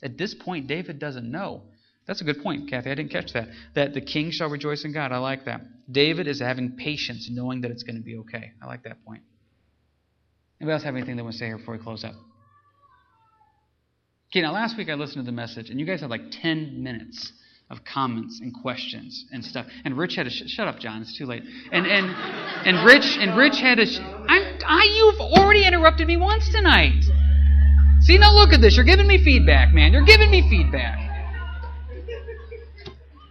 At 0.00 0.16
this 0.16 0.32
point, 0.32 0.68
David 0.68 1.00
doesn't 1.00 1.28
know. 1.28 1.62
That's 2.06 2.20
a 2.20 2.24
good 2.24 2.40
point, 2.40 2.70
Kathy. 2.70 2.90
I 2.90 2.94
didn't 2.94 3.10
catch 3.10 3.32
that. 3.32 3.48
That 3.74 3.94
the 3.94 4.00
king 4.00 4.30
shall 4.30 4.48
rejoice 4.48 4.84
in 4.84 4.92
God. 4.92 5.10
I 5.10 5.18
like 5.18 5.46
that. 5.46 5.62
David 5.90 6.28
is 6.28 6.40
having 6.40 6.76
patience, 6.76 7.28
knowing 7.30 7.62
that 7.62 7.72
it's 7.72 7.82
going 7.82 7.96
to 7.96 8.02
be 8.02 8.16
okay. 8.18 8.52
I 8.62 8.66
like 8.66 8.84
that 8.84 9.04
point. 9.04 9.22
Anybody 10.60 10.72
else 10.74 10.82
have 10.84 10.96
anything 10.96 11.16
they 11.16 11.22
want 11.22 11.34
to 11.34 11.38
say 11.38 11.46
here 11.46 11.58
before 11.58 11.76
we 11.76 11.82
close 11.82 12.04
up? 12.04 12.14
Okay, 14.32 14.42
now 14.42 14.52
last 14.52 14.76
week 14.76 14.88
I 14.88 14.94
listened 14.94 15.24
to 15.24 15.30
the 15.30 15.36
message, 15.36 15.70
and 15.70 15.78
you 15.78 15.86
guys 15.86 16.00
had 16.00 16.10
like 16.10 16.30
10 16.30 16.82
minutes 16.82 17.32
of 17.70 17.84
comments 17.84 18.40
and 18.40 18.52
questions 18.54 19.24
and 19.32 19.44
stuff. 19.44 19.66
And 19.84 19.96
Rich 19.98 20.14
had 20.16 20.24
to 20.24 20.30
sh- 20.30 20.48
shut 20.48 20.68
up, 20.68 20.78
John. 20.78 21.02
It's 21.02 21.16
too 21.16 21.26
late. 21.26 21.42
And 21.72 21.86
and 21.86 22.06
and 22.66 22.86
Rich 22.86 23.16
and 23.18 23.36
Rich 23.36 23.58
had 23.60 23.76
to. 23.76 23.86
Sh- 23.86 23.98
I'm, 24.00 24.58
I 24.66 24.84
you've 24.84 25.20
already 25.20 25.64
interrupted 25.66 26.06
me 26.06 26.16
once 26.16 26.48
tonight. 26.50 27.02
See 28.00 28.18
now, 28.18 28.32
look 28.34 28.52
at 28.52 28.60
this. 28.60 28.76
You're 28.76 28.84
giving 28.84 29.06
me 29.06 29.22
feedback, 29.22 29.74
man. 29.74 29.92
You're 29.92 30.04
giving 30.04 30.30
me 30.30 30.48
feedback. 30.48 31.02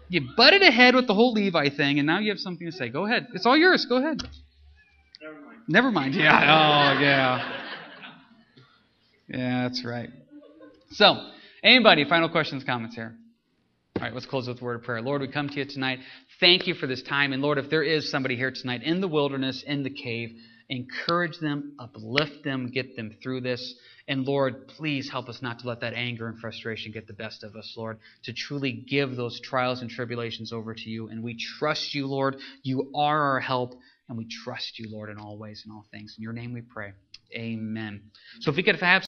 You 0.09 0.27
butted 0.35 0.61
ahead 0.61 0.95
with 0.95 1.07
the 1.07 1.13
whole 1.13 1.31
Levi 1.33 1.69
thing, 1.69 1.99
and 1.99 2.05
now 2.05 2.19
you 2.19 2.29
have 2.31 2.39
something 2.39 2.69
to 2.69 2.75
say. 2.75 2.89
Go 2.89 3.05
ahead. 3.05 3.27
It's 3.33 3.45
all 3.45 3.57
yours. 3.57 3.85
Go 3.85 3.97
ahead. 3.97 4.21
Never 5.67 5.91
mind. 5.91 6.15
Yeah. 6.25 6.95
Oh 6.95 7.01
yeah. 7.01 7.62
Yeah, 9.28 9.63
that's 9.63 9.84
right. 9.84 10.10
So, 10.91 11.32
anybody, 11.63 12.06
final 12.08 12.30
questions, 12.30 12.63
comments 12.63 12.95
here? 12.95 13.15
All 13.97 14.04
right, 14.04 14.13
let's 14.13 14.28
close 14.28 14.47
with 14.47 14.62
a 14.62 14.63
word 14.63 14.75
of 14.75 14.84
prayer. 14.84 15.01
Lord, 15.01 15.21
we 15.21 15.28
come 15.28 15.49
to 15.49 15.56
you 15.56 15.65
tonight. 15.65 15.99
Thank 16.39 16.67
you 16.67 16.75
for 16.75 16.86
this 16.86 17.01
time. 17.01 17.34
And 17.34 17.41
Lord, 17.41 17.58
if 17.58 17.69
there 17.69 17.82
is 17.82 18.12
somebody 18.12 18.36
here 18.36 18.51
tonight 18.51 18.84
in 18.84 19.01
the 19.01 19.08
wilderness, 19.08 19.63
in 19.65 19.84
the 19.84 19.89
cave, 19.89 20.38
encourage 20.69 21.39
them, 21.39 21.75
uplift 21.80 22.43
them, 22.43 22.69
get 22.71 22.95
them 22.95 23.15
through 23.23 23.41
this. 23.41 23.73
And 24.08 24.25
Lord, 24.25 24.67
please 24.67 25.10
help 25.10 25.30
us 25.30 25.41
not 25.41 25.60
to 25.60 25.67
let 25.67 25.80
that 25.82 25.93
anger 25.93 26.28
and 26.28 26.38
frustration 26.39 26.91
get 26.91 27.08
the 27.08 27.13
best 27.13 27.43
of 27.43 27.56
us, 27.56 27.73
Lord, 27.75 27.97
to 28.23 28.34
truly 28.34 28.71
give 28.71 29.15
those 29.15 29.39
trials 29.39 29.82
and 29.82 29.89
tribulations 29.89 30.54
over 30.54 30.75
to 30.75 30.89
you. 30.89 31.08
And 31.08 31.23
we 31.23 31.36
trust 31.36 31.95
you, 31.95 32.06
Lord. 32.06 32.36
You 32.62 32.91
are 32.93 33.32
our 33.32 33.39
help, 33.39 33.73
and 34.08 34.18
we 34.18 34.28
trust 34.28 34.80
you, 34.80 34.88
Lord, 34.89 35.10
in 35.10 35.18
all 35.18 35.38
ways 35.38 35.63
and 35.65 35.74
all 35.74 35.86
things. 35.91 36.15
In 36.18 36.24
your 36.24 36.34
name 36.34 36.54
we 36.54 36.62
pray. 36.62 36.94
Amen. 37.36 38.02
So 38.41 38.52
if 38.52 38.58
we 38.58 38.63
could 38.63 38.76
have 38.80 39.04